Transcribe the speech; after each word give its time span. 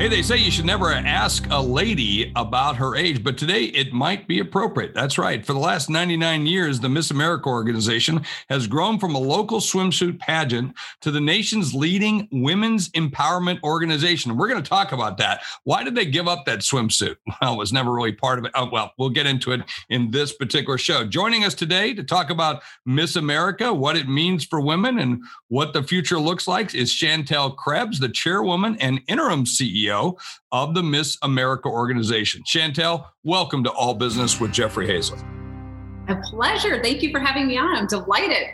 Hey, 0.00 0.08
they 0.08 0.22
say 0.22 0.38
you 0.38 0.50
should 0.50 0.64
never 0.64 0.90
ask 0.90 1.46
a 1.50 1.60
lady 1.60 2.32
about 2.34 2.76
her 2.76 2.96
age, 2.96 3.22
but 3.22 3.36
today 3.36 3.64
it 3.64 3.92
might 3.92 4.26
be 4.26 4.38
appropriate. 4.38 4.94
That's 4.94 5.18
right. 5.18 5.44
For 5.44 5.52
the 5.52 5.58
last 5.58 5.90
99 5.90 6.46
years, 6.46 6.80
the 6.80 6.88
Miss 6.88 7.10
America 7.10 7.50
organization 7.50 8.24
has 8.48 8.66
grown 8.66 8.98
from 8.98 9.14
a 9.14 9.18
local 9.18 9.60
swimsuit 9.60 10.18
pageant 10.18 10.74
to 11.02 11.10
the 11.10 11.20
nation's 11.20 11.74
leading 11.74 12.26
women's 12.32 12.88
empowerment 12.92 13.62
organization. 13.62 14.38
We're 14.38 14.48
going 14.48 14.62
to 14.62 14.66
talk 14.66 14.92
about 14.92 15.18
that. 15.18 15.42
Why 15.64 15.84
did 15.84 15.94
they 15.94 16.06
give 16.06 16.26
up 16.26 16.46
that 16.46 16.60
swimsuit? 16.60 17.16
Well, 17.42 17.54
it 17.54 17.58
was 17.58 17.72
never 17.72 17.92
really 17.92 18.12
part 18.12 18.38
of 18.38 18.44
it. 18.44 18.52
Oh, 18.54 18.68
well, 18.70 18.92
we'll 18.98 19.08
get 19.08 19.26
into 19.26 19.52
it 19.52 19.62
in 19.88 20.10
this 20.10 20.32
particular 20.32 20.76
show. 20.76 21.04
Joining 21.04 21.42
us 21.42 21.54
today 21.54 21.94
to 21.94 22.04
talk 22.04 22.28
about 22.28 22.62
Miss 22.84 23.16
America, 23.16 23.72
what 23.72 23.96
it 23.96 24.08
means 24.08 24.44
for 24.44 24.60
women, 24.60 24.98
and 24.98 25.22
what 25.48 25.72
the 25.72 25.82
future 25.82 26.18
looks 26.18 26.46
like 26.46 26.74
is 26.74 26.92
Shantel 26.92 27.56
Krebs, 27.56 27.98
the 27.98 28.10
chairwoman 28.10 28.76
and 28.76 29.00
interim 29.08 29.44
CEO 29.44 29.89
CEO 29.90 30.18
of 30.52 30.74
the 30.74 30.82
Miss 30.82 31.18
America 31.22 31.68
organization. 31.68 32.42
Shantel, 32.46 33.06
welcome 33.24 33.64
to 33.64 33.70
All 33.70 33.94
Business 33.94 34.40
with 34.40 34.52
Jeffrey 34.52 34.86
Hayzlett. 34.86 35.24
A 36.08 36.16
pleasure. 36.22 36.82
Thank 36.82 37.02
you 37.02 37.10
for 37.10 37.20
having 37.20 37.46
me 37.46 37.56
on. 37.58 37.76
I'm 37.76 37.86
delighted. 37.86 38.48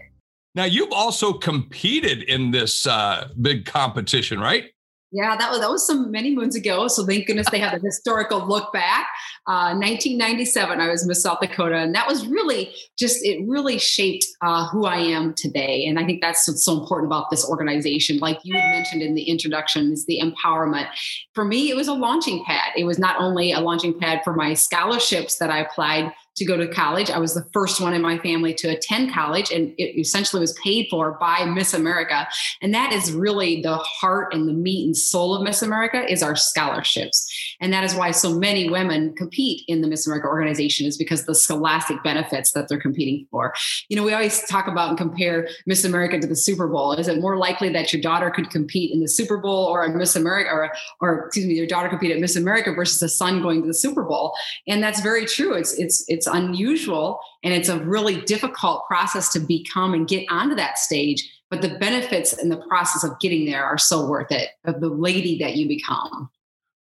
Now, 0.55 0.65
you've 0.65 0.93
also 0.93 1.35
competed 1.35 2.23
in 2.23 2.51
this 2.51 2.87
uh, 2.87 3.29
big 3.41 3.67
competition, 3.67 4.41
right? 4.41 4.71
Yeah, 5.13 5.37
that 5.37 5.51
was 5.51 5.61
that 5.61 5.71
was 5.71 5.87
some 5.87 6.11
many 6.11 6.35
moons 6.35 6.57
ago. 6.57 6.89
So 6.89 7.07
thank 7.07 7.27
goodness 7.27 7.49
they 7.51 7.61
had 7.61 7.75
a 7.75 7.79
historical 7.79 8.45
look 8.45 8.73
back. 8.73 9.07
Uh, 9.47 9.71
1997, 9.75 10.81
I 10.81 10.89
was 10.89 11.07
Miss 11.07 11.23
South 11.23 11.39
Dakota, 11.41 11.77
and 11.77 11.95
that 11.95 12.09
was 12.09 12.27
really 12.27 12.75
just 12.99 13.25
it 13.25 13.47
really 13.47 13.79
shaped 13.79 14.27
uh, 14.43 14.67
who 14.67 14.85
I 14.85 14.97
am 14.97 15.33
today. 15.35 15.87
And 15.87 16.01
I 16.01 16.05
think 16.05 16.21
that's 16.23 16.49
what's 16.49 16.65
so 16.65 16.81
important 16.81 17.07
about 17.07 17.31
this 17.31 17.49
organization. 17.49 18.19
Like 18.19 18.41
you 18.43 18.57
had 18.57 18.69
mentioned 18.71 19.01
in 19.01 19.15
the 19.15 19.23
introduction, 19.23 19.93
is 19.93 20.07
the 20.07 20.21
empowerment. 20.21 20.89
For 21.35 21.45
me, 21.45 21.71
it 21.71 21.77
was 21.77 21.87
a 21.87 21.95
launching 21.95 22.45
pad. 22.45 22.73
It 22.77 22.85
was 22.85 22.99
not 22.99 23.21
only 23.21 23.53
a 23.53 23.61
launching 23.61 23.97
pad 23.97 24.23
for 24.25 24.35
my 24.35 24.55
scholarships 24.55 25.39
that 25.39 25.51
I 25.51 25.61
applied 25.61 26.13
to 26.37 26.45
go 26.45 26.57
to 26.57 26.69
college. 26.69 27.11
I 27.11 27.19
was 27.19 27.35
the 27.35 27.47
first 27.53 27.81
one 27.81 27.95
in 27.95 28.03
my 28.03 28.19
family 28.19 28.55
to 28.55 28.69
attend 28.69 29.13
college, 29.13 29.51
and 29.51 29.75
it 29.79 29.99
essentially 29.99 30.41
was 30.41 30.53
paid 30.63 30.89
for 30.91 31.17
by 31.19 31.45
Miss 31.47 31.75
America. 31.75 32.29
And 32.61 32.75
that 32.75 32.93
is 32.93 33.13
really 33.13 33.63
the 33.63 33.77
heart 33.77 34.35
and 34.35 34.49
the 34.49 34.53
meat 34.53 34.87
and 34.87 34.97
soul 34.97 35.35
of 35.35 35.43
Miss 35.43 35.63
America 35.63 36.11
is 36.11 36.23
our 36.23 36.37
scholarships. 36.37 37.27
And 37.61 37.73
that 37.73 37.85
is 37.85 37.95
why 37.95 38.11
so 38.11 38.39
many 38.39 38.69
women 38.69 39.15
compete 39.15 39.63
in 39.67 39.81
the 39.81 39.89
Miss 39.89 40.07
America 40.07 40.27
organization 40.27 40.87
is 40.87 40.97
because 40.97 41.25
the 41.25 41.35
scholastic 41.35 42.03
benefits 42.03 42.53
that 42.53 42.69
they're 42.69 42.81
competing 42.81 43.27
for. 43.31 43.55
You 43.89 43.97
know, 43.97 44.03
we 44.03 44.13
always 44.13 44.45
talk 44.45 44.67
about 44.67 44.91
and 44.91 44.99
compare 44.99 45.49
Miss 45.67 45.85
America 45.85 46.21
to 46.21 46.27
the 46.27 46.37
Super 46.37 46.69
Bowl. 46.69 46.93
Is 46.93 47.09
it 47.09 47.21
more 47.21 47.37
likely 47.39 47.71
that 47.71 47.93
your 47.93 48.03
daughter 48.03 48.31
could 48.31 48.51
compete 48.51 48.93
in 48.93 49.01
the 49.01 49.09
Super 49.09 49.39
Bowl 49.39 49.67
or 49.67 49.85
a 49.85 49.89
Miss 49.89 50.17
America 50.17 50.51
or, 50.51 50.71
or 51.01 51.27
excuse 51.27 51.47
me, 51.47 51.55
your 51.55 51.67
daughter 51.67 51.89
compete 51.89 52.11
at 52.11 52.21
Miss 52.21 52.37
America 52.37 52.73
versus 52.73 53.03
a 53.03 53.09
son 53.09 53.43
going 53.43 53.63
to 53.63 53.69
the 53.69 53.75
Super 53.75 54.03
Bowl? 54.03 54.35
And 54.67 54.83
that's 54.83 55.01
very 55.01 55.25
true. 55.25 55.55
It's 55.55 55.73
it's 55.75 56.05
it's 56.09 56.26
it's 56.27 56.35
unusual 56.35 57.21
and 57.43 57.55
it's 57.55 57.69
a 57.69 57.79
really 57.81 58.21
difficult 58.23 58.87
process 58.87 59.33
to 59.33 59.41
become 59.41 59.95
and 59.95 60.09
get 60.09 60.27
onto 60.31 60.55
that 60.55 60.79
stage 60.79 61.33
but 61.49 61.63
the 61.63 61.79
benefits 61.79 62.33
and 62.33 62.51
the 62.51 62.57
process 62.69 63.05
of 63.05 63.19
getting 63.21 63.45
there 63.47 63.65
are 63.65 63.79
so 63.79 64.07
worth 64.07 64.33
it 64.33 64.51
of 64.65 64.81
the 64.81 64.89
lady 64.89 65.39
that 65.39 65.57
you 65.57 65.69
become 65.69 66.29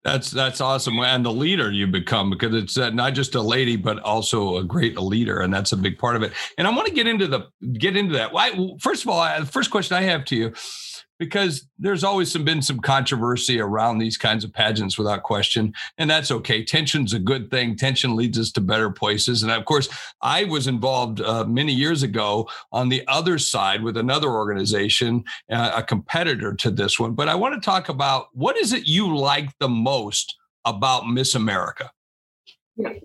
that's 0.04 0.30
that's 0.30 0.60
awesome, 0.60 0.98
and 0.98 1.24
the 1.24 1.32
leader 1.32 1.72
you 1.72 1.86
become 1.86 2.28
because 2.28 2.54
it's 2.54 2.76
uh, 2.76 2.90
not 2.90 3.14
just 3.14 3.34
a 3.36 3.40
lady, 3.40 3.76
but 3.76 3.98
also 4.00 4.58
a 4.58 4.62
great 4.62 4.98
leader, 4.98 5.40
and 5.40 5.52
that's 5.52 5.72
a 5.72 5.78
big 5.78 5.98
part 5.98 6.14
of 6.14 6.22
it. 6.22 6.32
And 6.58 6.68
I 6.68 6.70
want 6.72 6.86
to 6.88 6.92
get 6.92 7.06
into 7.06 7.26
the 7.26 7.46
get 7.78 7.96
into 7.96 8.12
that. 8.12 8.30
Why? 8.30 8.50
First 8.80 9.04
of 9.04 9.08
all, 9.08 9.40
the 9.40 9.46
first 9.46 9.70
question 9.70 9.96
I 9.96 10.02
have 10.02 10.26
to 10.26 10.36
you 10.36 10.52
because 11.18 11.66
there's 11.78 12.04
always 12.04 12.30
some, 12.30 12.44
been 12.44 12.62
some 12.62 12.80
controversy 12.80 13.60
around 13.60 13.98
these 13.98 14.16
kinds 14.16 14.44
of 14.44 14.52
pageants 14.52 14.98
without 14.98 15.22
question 15.22 15.72
and 15.98 16.10
that's 16.10 16.30
okay. 16.30 16.64
Tension's 16.64 17.12
a 17.12 17.18
good 17.18 17.50
thing. 17.50 17.76
Tension 17.76 18.16
leads 18.16 18.38
us 18.38 18.50
to 18.52 18.60
better 18.60 18.90
places 18.90 19.42
and 19.42 19.52
of 19.52 19.64
course 19.64 19.88
i 20.22 20.44
was 20.44 20.66
involved 20.66 21.20
uh, 21.20 21.44
many 21.44 21.72
years 21.72 22.02
ago 22.02 22.48
on 22.72 22.88
the 22.88 23.06
other 23.08 23.38
side 23.38 23.82
with 23.82 23.96
another 23.96 24.30
organization 24.30 25.22
uh, 25.50 25.72
a 25.76 25.82
competitor 25.82 26.54
to 26.54 26.70
this 26.70 26.98
one 26.98 27.14
but 27.14 27.28
i 27.28 27.34
want 27.34 27.54
to 27.54 27.64
talk 27.64 27.88
about 27.88 28.28
what 28.32 28.56
is 28.56 28.72
it 28.72 28.86
you 28.86 29.16
like 29.16 29.50
the 29.58 29.68
most 29.68 30.36
about 30.64 31.06
miss 31.08 31.34
america 31.34 31.90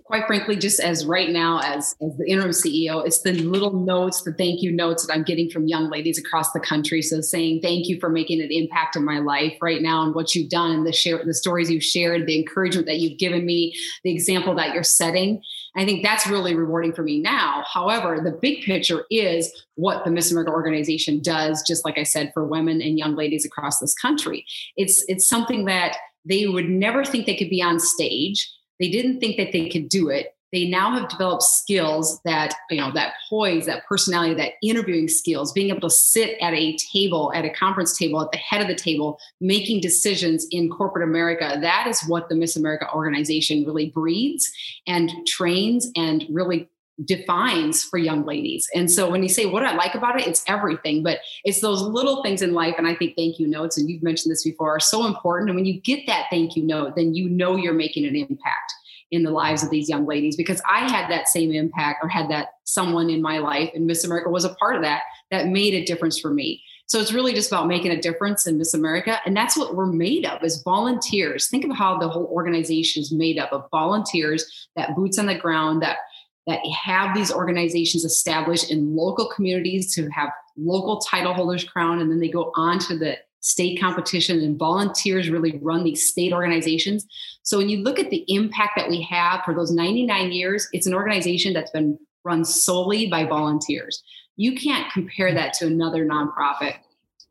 quite 0.04 0.26
frankly, 0.26 0.56
just 0.56 0.80
as 0.80 1.06
right 1.06 1.30
now, 1.30 1.60
as, 1.60 1.94
as 2.02 2.16
the 2.16 2.24
interim 2.26 2.50
CEO, 2.50 3.06
it's 3.06 3.22
the 3.22 3.32
little 3.32 3.72
notes, 3.72 4.22
the 4.22 4.32
thank 4.32 4.62
you 4.62 4.72
notes 4.72 5.06
that 5.06 5.12
I'm 5.12 5.22
getting 5.22 5.48
from 5.48 5.68
young 5.68 5.88
ladies 5.88 6.18
across 6.18 6.50
the 6.52 6.58
country. 6.58 7.02
So 7.02 7.20
saying 7.20 7.60
thank 7.60 7.86
you 7.86 8.00
for 8.00 8.08
making 8.08 8.40
an 8.40 8.50
impact 8.50 8.96
in 8.96 9.04
my 9.04 9.20
life 9.20 9.56
right 9.62 9.80
now 9.80 10.02
and 10.02 10.12
what 10.12 10.34
you've 10.34 10.50
done 10.50 10.72
and 10.72 10.86
the 10.86 10.92
share 10.92 11.24
the 11.24 11.34
stories 11.34 11.70
you've 11.70 11.84
shared, 11.84 12.26
the 12.26 12.36
encouragement 12.36 12.86
that 12.88 12.98
you've 12.98 13.18
given 13.18 13.46
me, 13.46 13.72
the 14.02 14.12
example 14.12 14.56
that 14.56 14.74
you're 14.74 14.82
setting. 14.82 15.40
I 15.76 15.84
think 15.84 16.02
that's 16.02 16.26
really 16.26 16.56
rewarding 16.56 16.92
for 16.92 17.04
me 17.04 17.20
now. 17.20 17.62
However, 17.72 18.20
the 18.20 18.32
big 18.32 18.64
picture 18.64 19.04
is 19.08 19.52
what 19.76 20.04
the 20.04 20.10
Miss 20.10 20.32
America 20.32 20.50
organization 20.50 21.22
does, 21.22 21.62
just 21.66 21.84
like 21.84 21.96
I 21.96 22.02
said, 22.02 22.32
for 22.34 22.44
women 22.44 22.82
and 22.82 22.98
young 22.98 23.14
ladies 23.14 23.44
across 23.44 23.78
this 23.78 23.94
country. 23.94 24.44
It's 24.76 25.04
it's 25.06 25.28
something 25.28 25.66
that 25.66 25.96
they 26.24 26.48
would 26.48 26.68
never 26.68 27.04
think 27.04 27.26
they 27.26 27.36
could 27.36 27.50
be 27.50 27.62
on 27.62 27.78
stage 27.78 28.50
they 28.80 28.90
didn't 28.90 29.20
think 29.20 29.36
that 29.36 29.52
they 29.52 29.68
could 29.68 29.88
do 29.88 30.08
it. 30.08 30.34
They 30.52 30.68
now 30.68 30.98
have 30.98 31.08
developed 31.08 31.44
skills 31.44 32.20
that, 32.24 32.54
you 32.70 32.80
know, 32.80 32.90
that 32.94 33.14
poise, 33.28 33.66
that 33.66 33.86
personality, 33.86 34.34
that 34.34 34.54
interviewing 34.64 35.06
skills, 35.06 35.52
being 35.52 35.68
able 35.68 35.88
to 35.88 35.90
sit 35.90 36.36
at 36.40 36.54
a 36.54 36.76
table, 36.92 37.30
at 37.34 37.44
a 37.44 37.50
conference 37.50 37.96
table, 37.96 38.20
at 38.20 38.32
the 38.32 38.38
head 38.38 38.60
of 38.60 38.66
the 38.66 38.74
table, 38.74 39.20
making 39.40 39.80
decisions 39.80 40.46
in 40.50 40.68
corporate 40.68 41.08
America. 41.08 41.56
That 41.60 41.86
is 41.86 42.02
what 42.08 42.28
the 42.28 42.34
Miss 42.34 42.56
America 42.56 42.92
organization 42.92 43.64
really 43.64 43.90
breeds 43.90 44.50
and 44.88 45.12
trains 45.24 45.88
and 45.94 46.26
really 46.28 46.68
defines 47.04 47.82
for 47.82 47.98
young 47.98 48.24
ladies. 48.24 48.68
And 48.74 48.90
so 48.90 49.10
when 49.10 49.22
you 49.22 49.28
say 49.28 49.46
what 49.46 49.64
I 49.64 49.74
like 49.74 49.94
about 49.94 50.20
it, 50.20 50.26
it's 50.26 50.44
everything, 50.46 51.02
but 51.02 51.18
it's 51.44 51.60
those 51.60 51.82
little 51.82 52.22
things 52.22 52.42
in 52.42 52.52
life. 52.52 52.74
And 52.78 52.86
I 52.86 52.94
think 52.94 53.16
thank 53.16 53.38
you 53.38 53.46
notes, 53.46 53.78
and 53.78 53.88
you've 53.88 54.02
mentioned 54.02 54.32
this 54.32 54.44
before, 54.44 54.76
are 54.76 54.80
so 54.80 55.06
important. 55.06 55.50
And 55.50 55.56
when 55.56 55.66
you 55.66 55.80
get 55.80 56.06
that 56.06 56.26
thank 56.30 56.56
you 56.56 56.62
note, 56.62 56.96
then 56.96 57.14
you 57.14 57.28
know 57.28 57.56
you're 57.56 57.74
making 57.74 58.06
an 58.06 58.16
impact 58.16 58.72
in 59.10 59.22
the 59.24 59.30
lives 59.30 59.62
of 59.62 59.70
these 59.70 59.88
young 59.88 60.06
ladies 60.06 60.36
because 60.36 60.62
I 60.70 60.90
had 60.90 61.10
that 61.10 61.28
same 61.28 61.52
impact 61.52 62.04
or 62.04 62.08
had 62.08 62.30
that 62.30 62.48
someone 62.64 63.10
in 63.10 63.22
my 63.22 63.38
life, 63.38 63.70
and 63.74 63.86
Miss 63.86 64.04
America 64.04 64.30
was 64.30 64.44
a 64.44 64.54
part 64.54 64.76
of 64.76 64.82
that 64.82 65.02
that 65.30 65.46
made 65.46 65.74
a 65.74 65.84
difference 65.84 66.18
for 66.18 66.32
me. 66.32 66.62
So 66.86 66.98
it's 66.98 67.12
really 67.12 67.32
just 67.32 67.52
about 67.52 67.68
making 67.68 67.92
a 67.92 68.00
difference 68.00 68.48
in 68.48 68.58
Miss 68.58 68.74
America. 68.74 69.20
And 69.24 69.36
that's 69.36 69.56
what 69.56 69.76
we're 69.76 69.86
made 69.86 70.26
of 70.26 70.42
is 70.42 70.60
volunteers. 70.64 71.46
Think 71.46 71.64
of 71.64 71.76
how 71.76 71.98
the 71.98 72.08
whole 72.08 72.26
organization 72.26 73.00
is 73.00 73.12
made 73.12 73.38
up 73.38 73.52
of 73.52 73.68
volunteers, 73.70 74.68
that 74.74 74.96
boots 74.96 75.16
on 75.16 75.26
the 75.26 75.38
ground, 75.38 75.82
that 75.82 75.98
that 76.46 76.60
have 76.84 77.14
these 77.14 77.32
organizations 77.32 78.04
established 78.04 78.70
in 78.70 78.96
local 78.96 79.28
communities 79.28 79.94
to 79.94 80.08
have 80.10 80.30
local 80.56 81.00
title 81.00 81.34
holders 81.34 81.64
crowned, 81.64 82.00
and 82.00 82.10
then 82.10 82.20
they 82.20 82.28
go 82.28 82.52
on 82.56 82.78
to 82.78 82.98
the 82.98 83.16
state 83.40 83.80
competition 83.80 84.40
and 84.40 84.58
volunteers 84.58 85.30
really 85.30 85.58
run 85.62 85.82
these 85.82 86.08
state 86.08 86.32
organizations. 86.32 87.06
So 87.42 87.58
when 87.58 87.68
you 87.68 87.78
look 87.78 87.98
at 87.98 88.10
the 88.10 88.24
impact 88.28 88.72
that 88.76 88.88
we 88.88 89.00
have 89.02 89.42
for 89.44 89.54
those 89.54 89.70
99 89.70 90.32
years, 90.32 90.68
it's 90.72 90.86
an 90.86 90.94
organization 90.94 91.54
that's 91.54 91.70
been 91.70 91.98
run 92.24 92.44
solely 92.44 93.06
by 93.08 93.24
volunteers. 93.24 94.02
You 94.36 94.54
can't 94.54 94.92
compare 94.92 95.32
that 95.34 95.54
to 95.54 95.66
another 95.66 96.04
nonprofit 96.06 96.74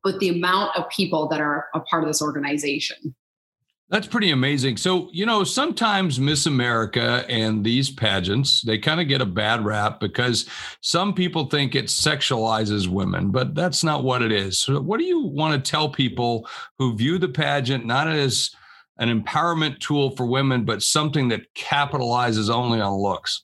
with 0.04 0.20
the 0.20 0.30
amount 0.30 0.76
of 0.76 0.90
people 0.90 1.28
that 1.28 1.42
are 1.42 1.68
a 1.76 1.80
part 1.82 2.04
of 2.04 2.10
this 2.10 2.22
organization. 2.22 3.16
That's 3.90 4.06
pretty 4.06 4.30
amazing. 4.30 4.78
So, 4.78 5.10
you 5.12 5.26
know, 5.26 5.44
sometimes 5.44 6.20
Miss 6.20 6.46
America 6.46 7.26
and 7.28 7.64
these 7.64 7.90
pageants, 7.90 8.62
they 8.62 8.78
kind 8.78 9.02
of 9.02 9.08
get 9.08 9.20
a 9.20 9.26
bad 9.26 9.66
rap 9.66 10.00
because 10.00 10.48
some 10.82 11.12
people 11.12 11.46
think 11.46 11.74
it 11.74 11.86
sexualizes 11.86 12.88
women, 12.88 13.32
but 13.32 13.56
that's 13.56 13.84
not 13.84 14.04
what 14.04 14.22
it 14.22 14.32
is. 14.32 14.60
So 14.60 14.80
what 14.80 15.00
do 15.00 15.06
you 15.06 15.22
want 15.26 15.56
to 15.56 15.72
tell 15.72 15.90
people 15.90 16.48
who 16.78 16.96
view 16.96 17.18
the 17.18 17.30
pageant 17.30 17.84
not 17.84 18.08
as 18.08 18.52
an 19.00 19.10
empowerment 19.10 19.80
tool 19.80 20.16
for 20.16 20.28
women, 20.28 20.66
but 20.66 20.84
something 20.84 21.30
that 21.30 21.52
capitalizes 21.56 22.54
only 22.54 22.80
on 22.80 22.94
looks? 22.94 23.44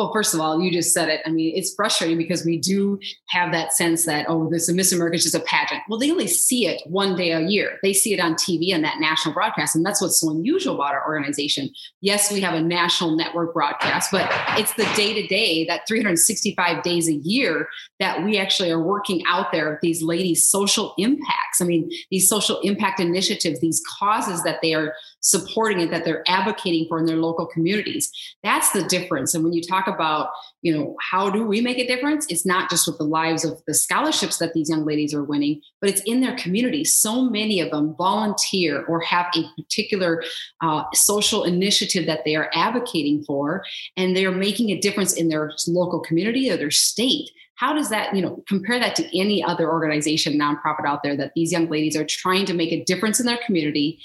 Well, 0.00 0.10
first 0.14 0.32
of 0.32 0.40
all, 0.40 0.62
you 0.62 0.72
just 0.72 0.94
said 0.94 1.10
it. 1.10 1.20
I 1.26 1.30
mean, 1.30 1.54
it's 1.54 1.74
frustrating 1.74 2.16
because 2.16 2.42
we 2.42 2.56
do 2.56 2.98
have 3.28 3.52
that 3.52 3.74
sense 3.74 4.06
that, 4.06 4.24
oh, 4.30 4.48
this 4.50 4.72
Miss 4.72 4.92
America 4.92 5.16
is 5.16 5.24
just 5.24 5.34
a 5.34 5.40
pageant. 5.40 5.82
Well, 5.90 5.98
they 5.98 6.10
only 6.10 6.26
see 6.26 6.66
it 6.66 6.80
one 6.86 7.16
day 7.16 7.32
a 7.32 7.40
year. 7.40 7.78
They 7.82 7.92
see 7.92 8.14
it 8.14 8.18
on 8.18 8.32
TV 8.32 8.72
and 8.72 8.82
that 8.82 8.98
national 8.98 9.34
broadcast. 9.34 9.76
And 9.76 9.84
that's 9.84 10.00
what's 10.00 10.18
so 10.18 10.30
unusual 10.30 10.76
about 10.76 10.94
our 10.94 11.06
organization. 11.06 11.68
Yes, 12.00 12.32
we 12.32 12.40
have 12.40 12.54
a 12.54 12.62
national 12.62 13.14
network 13.14 13.52
broadcast, 13.52 14.10
but 14.10 14.26
it's 14.58 14.72
the 14.72 14.90
day 14.96 15.12
to 15.20 15.26
day, 15.26 15.66
that 15.66 15.82
365 15.86 16.82
days 16.82 17.06
a 17.06 17.16
year 17.16 17.68
that 17.98 18.24
we 18.24 18.38
actually 18.38 18.70
are 18.70 18.80
working 18.80 19.22
out 19.26 19.52
there, 19.52 19.70
with 19.70 19.80
these 19.82 20.00
ladies' 20.02 20.50
social 20.50 20.94
impacts. 20.96 21.60
I 21.60 21.66
mean, 21.66 21.90
these 22.10 22.26
social 22.26 22.58
impact 22.60 23.00
initiatives, 23.00 23.60
these 23.60 23.82
causes 23.98 24.42
that 24.44 24.60
they 24.62 24.72
are 24.72 24.94
supporting 25.20 25.80
it 25.80 25.90
that 25.90 26.04
they're 26.04 26.24
advocating 26.26 26.86
for 26.88 26.98
in 26.98 27.06
their 27.06 27.16
local 27.16 27.46
communities. 27.46 28.10
That's 28.42 28.70
the 28.72 28.84
difference. 28.84 29.34
And 29.34 29.44
when 29.44 29.52
you 29.52 29.62
talk 29.62 29.86
about 29.86 30.30
you 30.62 30.76
know 30.76 30.96
how 31.00 31.30
do 31.30 31.46
we 31.46 31.60
make 31.60 31.78
a 31.78 31.86
difference? 31.86 32.26
It's 32.28 32.44
not 32.44 32.68
just 32.70 32.86
with 32.86 32.98
the 32.98 33.04
lives 33.04 33.44
of 33.44 33.62
the 33.66 33.74
scholarships 33.74 34.38
that 34.38 34.52
these 34.52 34.68
young 34.68 34.84
ladies 34.84 35.14
are 35.14 35.24
winning 35.24 35.60
but 35.80 35.90
it's 35.90 36.02
in 36.02 36.20
their 36.20 36.36
community. 36.36 36.84
So 36.84 37.22
many 37.22 37.60
of 37.60 37.70
them 37.70 37.94
volunteer 37.96 38.84
or 38.84 39.00
have 39.00 39.26
a 39.34 39.42
particular 39.56 40.22
uh, 40.60 40.84
social 40.92 41.44
initiative 41.44 42.06
that 42.06 42.24
they 42.24 42.36
are 42.36 42.50
advocating 42.54 43.24
for 43.24 43.64
and 43.96 44.16
they're 44.16 44.30
making 44.30 44.70
a 44.70 44.80
difference 44.80 45.14
in 45.14 45.28
their 45.28 45.52
local 45.66 46.00
community 46.00 46.50
or 46.50 46.56
their 46.56 46.70
state 46.70 47.30
how 47.60 47.74
does 47.74 47.90
that 47.90 48.16
you 48.16 48.22
know 48.22 48.42
compare 48.48 48.80
that 48.80 48.96
to 48.96 49.18
any 49.18 49.44
other 49.44 49.70
organization 49.70 50.38
nonprofit 50.38 50.86
out 50.86 51.02
there 51.02 51.16
that 51.16 51.32
these 51.34 51.52
young 51.52 51.68
ladies 51.68 51.94
are 51.94 52.06
trying 52.06 52.46
to 52.46 52.54
make 52.54 52.72
a 52.72 52.82
difference 52.84 53.20
in 53.20 53.26
their 53.26 53.38
community 53.44 54.00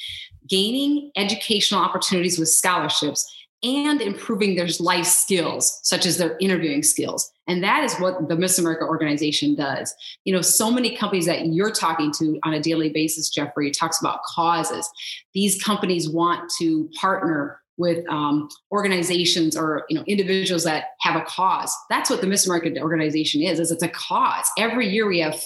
gaining 0.48 1.10
educational 1.16 1.82
opportunities 1.82 2.38
with 2.38 2.50
scholarships 2.50 3.34
and 3.64 4.02
improving 4.02 4.56
their 4.56 4.68
life 4.80 5.06
skills 5.06 5.80
such 5.82 6.06
as 6.06 6.18
their 6.18 6.38
interviewing 6.40 6.84
skills? 6.84 7.32
And 7.48 7.64
that 7.64 7.84
is 7.84 7.96
what 7.96 8.28
the 8.28 8.36
miss 8.36 8.60
america 8.60 8.84
organization 8.84 9.56
does. 9.56 9.96
You 10.26 10.34
know 10.34 10.42
so 10.42 10.70
many 10.70 10.96
companies 10.98 11.26
that 11.26 11.48
you're 11.48 11.72
talking 11.72 12.12
to 12.20 12.38
on 12.44 12.54
a 12.54 12.60
daily 12.60 12.90
basis 12.90 13.30
jeffrey 13.30 13.72
talks 13.72 14.02
about 14.02 14.24
causes. 14.24 14.90
These 15.34 15.64
companies 15.64 16.10
want 16.10 16.52
to 16.60 16.90
partner 17.00 17.62
with 17.78 18.08
um, 18.10 18.50
organizations 18.72 19.58
or 19.58 19.86
you 19.90 19.98
know 19.98 20.04
individuals 20.08 20.64
that 20.64 20.86
have 21.02 21.16
a 21.16 21.26
cause. 21.26 21.76
That's 21.90 22.10
what 22.10 22.22
the 22.22 22.28
miss 22.28 22.46
america 22.46 22.80
organization 22.80 23.42
is 23.42 23.60
is 23.60 23.72
it's 23.72 23.84
a 23.84 23.88
cause. 23.88 24.48
Every 24.58 24.88
year 24.88 25.08
we 25.08 25.20
have 25.20 25.42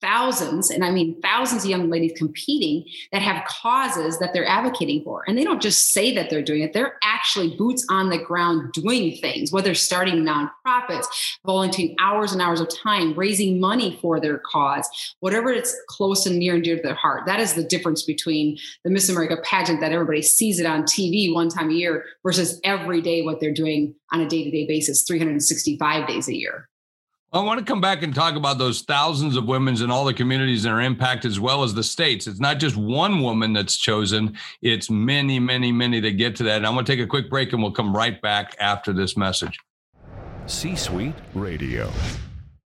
thousands, 0.00 0.70
and 0.70 0.84
I 0.84 0.90
mean 0.90 1.20
thousands 1.20 1.64
of 1.64 1.70
young 1.70 1.90
ladies 1.90 2.12
competing 2.16 2.84
that 3.12 3.22
have 3.22 3.44
causes 3.46 4.18
that 4.18 4.32
they're 4.32 4.46
advocating 4.46 5.02
for. 5.04 5.24
And 5.26 5.36
they 5.36 5.44
don't 5.44 5.62
just 5.62 5.92
say 5.92 6.14
that 6.14 6.30
they're 6.30 6.42
doing 6.42 6.62
it, 6.62 6.72
they're 6.72 6.98
actually 7.02 7.56
boots 7.56 7.86
on 7.90 8.10
the 8.10 8.18
ground 8.18 8.72
doing 8.72 9.16
things, 9.16 9.52
whether 9.52 9.74
starting 9.74 10.24
nonprofits, 10.24 11.06
volunteering 11.44 11.96
hours 12.00 12.32
and 12.32 12.40
hours 12.40 12.60
of 12.60 12.68
time, 12.74 13.14
raising 13.14 13.60
money 13.60 13.98
for 14.00 14.20
their 14.20 14.38
cause, 14.38 14.88
whatever 15.20 15.50
it's 15.50 15.76
close 15.88 16.26
and 16.26 16.38
near 16.38 16.54
and 16.54 16.64
dear 16.64 16.76
to 16.76 16.82
their 16.82 16.94
heart. 16.94 17.26
That 17.26 17.40
is 17.40 17.54
the 17.54 17.64
difference 17.64 18.02
between 18.02 18.58
the 18.84 18.90
Miss 18.90 19.08
America 19.08 19.36
pageant 19.44 19.80
that 19.80 19.92
everybody 19.92 20.22
sees 20.22 20.58
it 20.58 20.66
on 20.66 20.84
TV 20.84 21.32
one 21.32 21.48
time 21.48 21.70
a 21.70 21.74
year 21.74 22.04
versus 22.22 22.60
every 22.64 23.00
day 23.00 23.22
what 23.22 23.40
they're 23.40 23.52
doing 23.52 23.94
on 24.12 24.20
a 24.20 24.28
day 24.28 24.44
to 24.44 24.50
day 24.50 24.66
basis, 24.66 25.02
365 25.02 26.06
days 26.06 26.28
a 26.28 26.36
year. 26.36 26.69
I 27.32 27.40
want 27.42 27.60
to 27.60 27.64
come 27.64 27.80
back 27.80 28.02
and 28.02 28.12
talk 28.12 28.34
about 28.34 28.58
those 28.58 28.82
thousands 28.82 29.36
of 29.36 29.46
women 29.46 29.80
in 29.80 29.88
all 29.88 30.04
the 30.04 30.12
communities 30.12 30.64
that 30.64 30.70
are 30.70 30.80
impacted, 30.80 31.30
as 31.30 31.38
well 31.38 31.62
as 31.62 31.72
the 31.72 31.84
states. 31.84 32.26
It's 32.26 32.40
not 32.40 32.58
just 32.58 32.76
one 32.76 33.22
woman 33.22 33.52
that's 33.52 33.76
chosen, 33.76 34.36
it's 34.62 34.90
many, 34.90 35.38
many, 35.38 35.70
many 35.70 36.00
that 36.00 36.12
get 36.12 36.34
to 36.36 36.42
that. 36.44 36.56
And 36.56 36.66
I'm 36.66 36.74
going 36.74 36.84
to 36.84 36.92
take 36.92 37.00
a 37.00 37.06
quick 37.06 37.30
break 37.30 37.52
and 37.52 37.62
we'll 37.62 37.70
come 37.70 37.94
right 37.94 38.20
back 38.20 38.56
after 38.58 38.92
this 38.92 39.16
message. 39.16 39.56
C 40.46 40.74
Suite 40.74 41.14
Radio. 41.34 41.92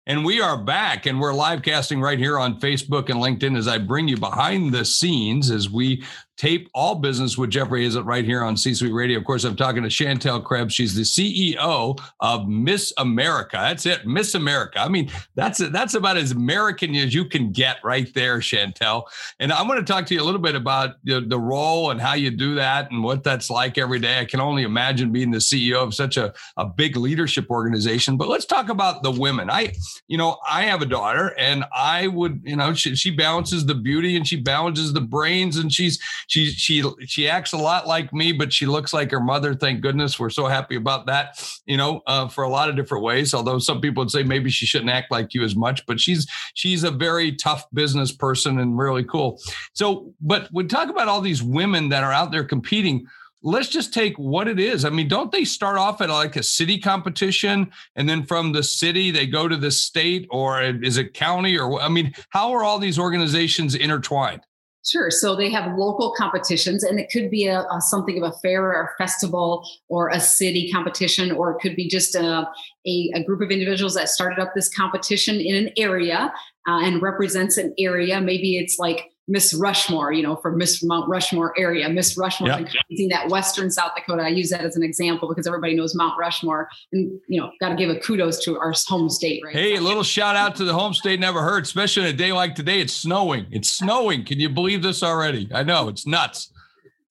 And 0.07 0.25
we 0.25 0.41
are 0.41 0.57
back 0.57 1.07
and 1.07 1.21
we're 1.21 1.35
live 1.35 1.63
casting 1.63 2.01
right 2.01 2.19
here 2.19 2.39
on 2.39 2.61
Facebook 2.61 3.09
and 3.09 3.19
LinkedIn 3.19 3.59
as 3.59 3.67
I 3.67 3.79
bring 3.79 4.07
you 4.07 4.17
behind 4.17 4.73
the 4.73 4.85
scenes 4.85 5.51
as 5.51 5.71
we 5.71 6.05
tape 6.37 6.69
all 6.75 6.97
business 6.97 7.37
with 7.37 7.51
Jeffrey 7.51 7.87
Hayzlett 7.87 8.07
right 8.07 8.25
here 8.25 8.43
on 8.43 8.57
C 8.57 8.75
Suite 8.75 8.93
Radio. 8.93 9.19
Of 9.19 9.25
course, 9.25 9.45
I'm 9.45 9.57
talking 9.57 9.83
to 9.83 9.89
Shantel 9.89 10.43
Krebs. 10.43 10.75
She's 10.75 10.95
the 10.95 11.03
CEO 11.03 12.01
of 12.21 12.49
Miss 12.49 12.93
America. 12.99 13.59
That's 13.59 13.87
it, 13.87 14.07
Miss 14.07 14.35
America. 14.35 14.81
I 14.81 14.89
mean, 14.89 15.11
that's 15.35 15.59
that's 15.59 15.95
about 15.95 16.17
as 16.17 16.33
American 16.33 16.95
as 16.95 17.15
you 17.15 17.25
can 17.25 17.53
get 17.53 17.77
right 17.85 18.13
there, 18.15 18.39
Shantel. 18.39 19.05
And 19.39 19.53
I 19.53 19.63
want 19.63 19.87
to 19.87 19.93
talk 19.93 20.07
to 20.07 20.15
you 20.15 20.23
a 20.23 20.25
little 20.25 20.41
bit 20.41 20.55
about 20.55 20.97
the, 21.05 21.21
the 21.21 21.39
role 21.39 21.91
and 21.91 22.01
how 22.01 22.15
you 22.15 22.31
do 22.31 22.55
that 22.57 22.91
and 22.91 23.03
what 23.05 23.23
that's 23.23 23.51
like 23.51 23.79
every 23.79 23.99
day. 23.99 24.21
I 24.21 24.25
can 24.25 24.41
only 24.41 24.63
imagine 24.63 25.13
being 25.13 25.31
the 25.31 25.39
CEO 25.39 25.83
of 25.83 25.95
such 25.95 26.17
a, 26.17 26.33
a 26.57 26.67
big 26.67 26.97
leadership 26.97 27.51
organization. 27.51 28.17
But 28.17 28.29
let's 28.29 28.47
talk 28.47 28.69
about 28.69 29.03
the 29.03 29.11
women. 29.11 29.51
I, 29.51 29.73
you 30.09 30.19
know, 30.19 30.39
I 30.49 30.63
have 30.63 30.83
a 30.83 30.87
daughter 30.87 31.35
and 31.39 31.65
I 31.75 32.07
would, 32.09 32.43
you 32.45 32.57
know, 32.57 32.75
she, 32.75 32.97
she 32.97 33.11
balances 33.11 33.67
the 33.67 33.75
beauty 33.75 34.17
and 34.17 34.27
she 34.27 34.37
balances 34.37 34.93
the 34.93 35.01
brains 35.01 35.57
and 35.57 35.73
she's 35.73 35.99
she 36.27 36.47
she 36.47 36.85
she 37.07 37.29
acts 37.29 37.53
a 37.53 37.57
lot 37.57 37.87
like 37.87 38.13
me, 38.13 38.33
but 38.33 38.53
she 38.53 38.67
looks 38.67 38.93
like 38.93 39.11
her 39.11 39.21
mother. 39.21 39.55
Thank 39.55 39.81
goodness. 39.81 40.19
We're 40.19 40.31
so 40.31 40.47
happy 40.47 40.77
about 40.77 41.07
that. 41.07 41.43
You 41.67 41.77
know, 41.77 42.03
uh, 42.07 42.29
for 42.29 42.45
a 42.45 42.49
lot 42.49 42.69
of 42.69 42.77
different 42.77 43.05
ways. 43.05 43.35
Although 43.35 43.59
some 43.59 43.81
people 43.81 44.03
would 44.03 44.11
say 44.11 44.23
maybe 44.23 44.51
she 44.51 44.67
shouldn't 44.67 44.91
act 44.91 45.11
like 45.11 45.35
you 45.35 45.43
as 45.43 45.57
much, 45.57 45.85
but 45.87 46.01
she's 46.01 46.27
she's 46.55 46.85
a 46.85 46.91
very 46.91 47.33
tough 47.33 47.65
business 47.73 48.13
person 48.13 48.59
and 48.59 48.79
really 48.79 49.05
cool. 49.05 49.41
So, 49.73 50.13
but 50.21 50.49
we 50.53 50.65
talk 50.65 50.89
about 50.89 51.09
all 51.09 51.21
these 51.21 51.43
women 51.43 51.89
that 51.91 52.05
are 52.05 52.13
out 52.13 52.31
there 52.31 52.45
competing 52.45 53.07
let's 53.43 53.69
just 53.69 53.93
take 53.93 54.17
what 54.19 54.49
it 54.49 54.61
is. 54.61 54.85
I 54.85 54.91
mean, 54.91 55.09
don't 55.09 55.33
they 55.33 55.45
start 55.45 55.77
off 55.77 56.01
at 56.01 56.09
like 56.09 56.37
a 56.37 56.43
city 56.43 56.79
competition 56.79 57.71
and 57.97 58.09
then 58.09 58.25
from 58.25 58.53
the 58.53 58.63
city 58.63 59.11
they 59.11 59.27
go 59.27 59.49
to 59.49 59.57
the 59.57 59.71
state 59.71 60.27
or 60.31 60.63
is 60.63 60.97
it 60.97 61.15
county 61.15 61.59
or 61.59 61.81
I 61.81 61.89
mean, 61.89 62.13
how 62.31 62.53
are 62.53 62.63
all 62.63 62.79
these 62.79 62.99
organizations 62.99 63.75
intertwined? 63.75 64.43
Sure. 64.85 65.13
So 65.13 65.37
they 65.37 65.49
have 65.51 65.79
local 65.79 66.13
competitions, 66.13 66.83
and 66.83 66.99
it 66.99 67.09
could 67.13 67.31
be 67.31 67.47
a, 67.47 67.61
a, 67.61 67.81
something 67.81 68.21
of 68.21 68.29
a 68.29 68.37
fair 68.39 68.65
or 68.65 68.83
a 68.83 68.97
festival 68.99 69.65
or 69.89 70.09
a 70.09 70.19
city 70.19 70.73
competition, 70.73 71.31
or 71.31 71.53
it 71.53 71.61
could 71.61 71.77
be 71.77 71.89
just 71.89 72.17
a, 72.17 72.49
a, 72.85 73.11
a 73.15 73.23
group 73.23 73.41
of 73.43 73.53
individuals 73.53 73.95
that 73.95 74.09
started 74.09 74.41
up 74.41 74.55
this 74.55 74.69
competition 74.69 75.37
in 75.37 75.55
an 75.55 75.71
area 75.77 76.33
uh, 76.67 76.81
and 76.83 77.01
represents 77.01 77.59
an 77.59 77.73
area. 77.79 78.21
Maybe 78.21 78.57
it's 78.57 78.77
like 78.77 79.12
Miss 79.29 79.55
Rushmore, 79.55 80.13
you 80.13 80.23
know, 80.23 80.37
for 80.37 80.51
Miss 80.51 80.83
Mount 80.83 81.09
Rushmore 81.09 81.55
area. 81.59 81.89
Miss 81.89 82.17
Rushmore 82.19 82.49
yep. 82.49 82.69
using 82.89 83.09
that 83.09 83.29
Western 83.29 83.71
South 83.71 83.93
Dakota. 83.95 84.23
I 84.23 84.29
use 84.29 84.51
that 84.51 84.63
as 84.63 84.77
an 84.77 84.83
example 84.83 85.29
because 85.29 85.47
everybody 85.47 85.75
knows 85.75 85.95
Mount 85.95 86.19
Rushmore, 86.19 86.69
and 86.93 87.21
you 87.29 87.41
know, 87.41 87.51
got 87.61 87.71
to 87.71 87.77
give 87.77 87.89
a 87.89 87.99
kudos 88.01 88.43
to 88.45 88.59
our 88.59 88.75
home 88.89 89.09
state, 89.09 89.43
right? 89.45 89.55
Hey, 89.55 89.77
a 89.77 89.81
little 89.81 90.03
shout 90.03 90.37
out 90.37 90.57
to 90.57 90.65
the 90.65 90.75
home 90.75 90.93
state 90.93 91.21
never 91.21 91.41
hurt, 91.41 91.65
especially 91.65 92.05
on 92.05 92.09
a 92.09 92.13
day 92.13 92.33
like 92.33 92.55
today. 92.55 92.81
It's 92.81 92.93
snowing. 92.93 93.47
It's 93.51 93.71
snowing. 93.71 94.25
Can 94.25 94.41
you 94.41 94.49
believe 94.49 94.83
this 94.83 95.03
already? 95.03 95.49
I 95.53 95.63
know 95.63 95.89
it's 95.89 96.07
nuts 96.07 96.51